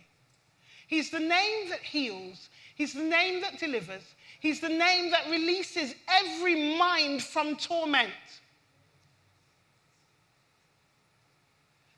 He's 0.87 1.09
the 1.09 1.19
name 1.19 1.69
that 1.69 1.81
heals, 1.81 2.49
He's 2.75 2.93
the 2.93 3.03
name 3.03 3.41
that 3.41 3.59
delivers, 3.59 4.03
He's 4.39 4.59
the 4.59 4.69
name 4.69 5.11
that 5.11 5.29
releases 5.29 5.93
every 6.07 6.77
mind 6.77 7.21
from 7.21 7.55
torment. 7.55 8.11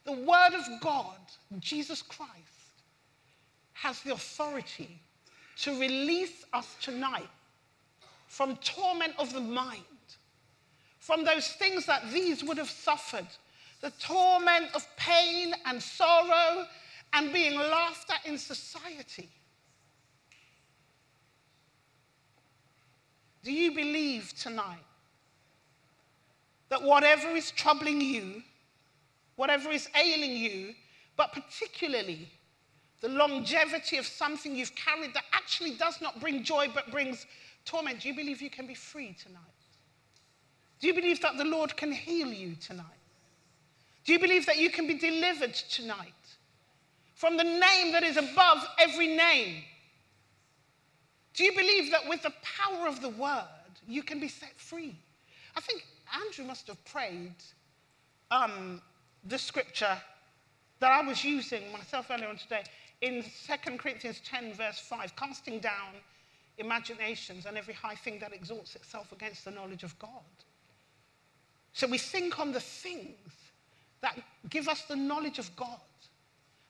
The 0.04 0.14
Word 0.14 0.54
of 0.56 0.82
God, 0.82 1.18
Jesus 1.60 2.02
Christ, 2.02 2.32
has 3.74 4.02
the 4.02 4.14
authority 4.14 5.00
to 5.60 5.80
release 5.80 6.44
us 6.54 6.76
tonight 6.82 7.30
from 8.28 8.56
torment 8.58 9.14
of 9.20 9.34
the 9.34 9.40
mind, 9.40 9.84
from 11.00 11.24
those 11.24 11.48
things 11.48 11.86
that 11.86 12.12
these 12.12 12.44
would 12.44 12.58
have 12.58 12.70
suffered, 12.70 13.28
the 13.82 13.92
torment 14.00 14.68
of 14.76 14.88
pain 14.96 15.54
and 15.66 15.82
sorrow 15.82 16.66
and 17.14 17.34
being 17.34 17.58
laughed 17.58 18.12
at 18.12 18.26
in 18.26 18.38
society. 18.38 19.30
Do 23.44 23.52
you 23.52 23.72
believe 23.72 24.34
tonight 24.40 24.86
that 26.70 26.82
whatever 26.82 27.30
is 27.30 27.52
troubling 27.52 28.00
you, 28.00 28.44
whatever 29.36 29.72
is 29.72 29.90
ailing 29.96 30.32
you, 30.32 30.76
but 31.18 31.34
particularly 31.34 32.30
the 33.02 33.10
longevity 33.10 33.98
of 33.98 34.06
something 34.06 34.56
you've 34.56 34.76
carried 34.76 35.14
that 35.16 35.26
actually 35.34 35.72
does 35.72 36.00
not 36.02 36.20
bring 36.20 36.44
joy 36.44 36.68
but 36.74 36.92
brings 36.92 37.26
torment. 37.66 38.02
Do 38.02 38.10
you 38.10 38.16
believe 38.16 38.42
you 38.42 38.50
can 38.52 38.68
be 38.68 38.76
free 38.76 39.16
tonight? 39.22 39.42
Do 40.80 40.88
you 40.88 40.94
believe 40.94 41.20
that 41.22 41.38
the 41.38 41.46
Lord 41.46 41.76
can 41.76 41.92
heal 41.92 42.28
you 42.28 42.56
tonight? 42.56 43.01
Do 44.06 44.14
you 44.14 44.20
believe 44.20 44.46
that 44.48 44.58
you 44.58 44.70
can 44.70 44.88
be 44.88 44.96
delivered 44.96 45.54
tonight 45.54 46.14
from 47.16 47.38
the 47.38 47.44
name 47.44 47.92
that 47.92 48.04
is 48.04 48.18
above 48.18 48.66
every 48.80 49.08
name? 49.08 49.64
Do 51.34 51.44
you 51.44 51.52
believe 51.52 51.92
that 51.92 52.08
with 52.08 52.24
the 52.24 52.34
power 52.42 52.88
of 52.88 53.02
the 53.02 53.10
word, 53.10 53.46
you 53.88 54.04
can 54.04 54.20
be 54.20 54.28
set 54.28 54.60
free? 54.60 54.96
I 55.56 55.62
think 55.62 55.86
Andrew 56.26 56.46
must 56.46 56.68
have 56.68 56.84
prayed 56.86 57.36
um, 58.32 58.82
the 59.26 59.38
scripture 59.38 59.98
that 60.80 60.92
I 60.92 61.08
was 61.08 61.24
using 61.24 61.72
myself 61.72 62.08
earlier 62.10 62.28
on 62.28 62.38
today 62.38 62.64
in 63.02 63.24
2 63.24 63.78
Corinthians 63.78 64.22
10, 64.26 64.54
verse 64.54 64.80
5, 64.80 65.16
casting 65.16 65.60
down 65.60 65.94
imaginations 66.58 67.46
and 67.46 67.58
every 67.58 67.74
high 67.74 67.96
thing 67.96 68.20
that 68.20 68.34
exalts 68.34 68.76
itself 68.76 69.12
against 69.12 69.46
the 69.46 69.52
knowledge 69.52 69.84
of 69.84 69.98
God. 70.00 70.10
So 71.74 71.88
we 71.88 71.98
think 71.98 72.40
on 72.40 72.52
the 72.52 72.60
things 72.60 73.16
that 74.02 74.18
give 74.50 74.68
us 74.68 74.84
the 74.84 74.96
knowledge 74.96 75.40
of 75.40 75.56
God. 75.56 75.80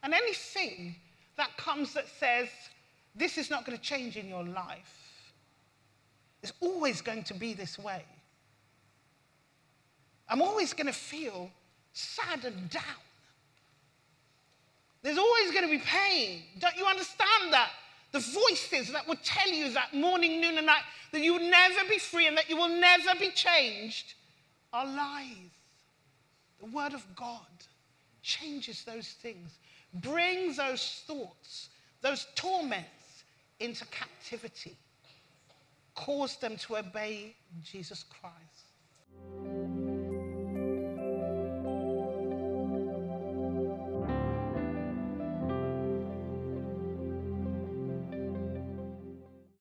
And 0.03 0.13
anything 0.13 0.95
that 1.37 1.55
comes 1.57 1.93
that 1.93 2.05
says, 2.19 2.49
this 3.15 3.37
is 3.37 3.49
not 3.49 3.65
going 3.65 3.77
to 3.77 3.83
change 3.83 4.17
in 4.17 4.27
your 4.27 4.43
life, 4.43 5.33
it's 6.43 6.53
always 6.59 7.01
going 7.01 7.23
to 7.25 7.33
be 7.33 7.53
this 7.53 7.77
way. 7.77 8.03
I'm 10.27 10.41
always 10.41 10.73
going 10.73 10.87
to 10.87 10.93
feel 10.93 11.51
sad 11.93 12.45
and 12.45 12.69
down. 12.69 12.83
There's 15.03 15.17
always 15.17 15.51
going 15.51 15.63
to 15.63 15.69
be 15.69 15.83
pain. 15.83 16.43
Don't 16.59 16.75
you 16.77 16.85
understand 16.85 17.51
that? 17.51 17.69
The 18.11 18.19
voices 18.19 18.91
that 18.91 19.07
will 19.07 19.17
tell 19.23 19.49
you 19.49 19.71
that 19.73 19.93
morning, 19.93 20.41
noon, 20.41 20.57
and 20.57 20.65
night 20.65 20.83
that 21.11 21.21
you 21.21 21.33
will 21.33 21.49
never 21.49 21.87
be 21.89 21.97
free 21.97 22.27
and 22.27 22.37
that 22.37 22.49
you 22.49 22.57
will 22.57 22.69
never 22.69 23.17
be 23.19 23.29
changed 23.31 24.13
are 24.73 24.85
lies. 24.85 25.50
The 26.61 26.67
Word 26.67 26.93
of 26.93 27.03
God 27.15 27.47
changes 28.21 28.83
those 28.83 29.09
things, 29.09 29.57
brings 29.95 30.57
those 30.57 31.03
thoughts, 31.07 31.69
those 32.01 32.27
torments 32.35 33.23
into 33.59 33.85
captivity, 33.87 34.77
cause 35.95 36.37
them 36.37 36.55
to 36.57 36.77
obey 36.77 37.35
Jesus 37.63 38.05
Christ. 38.21 38.60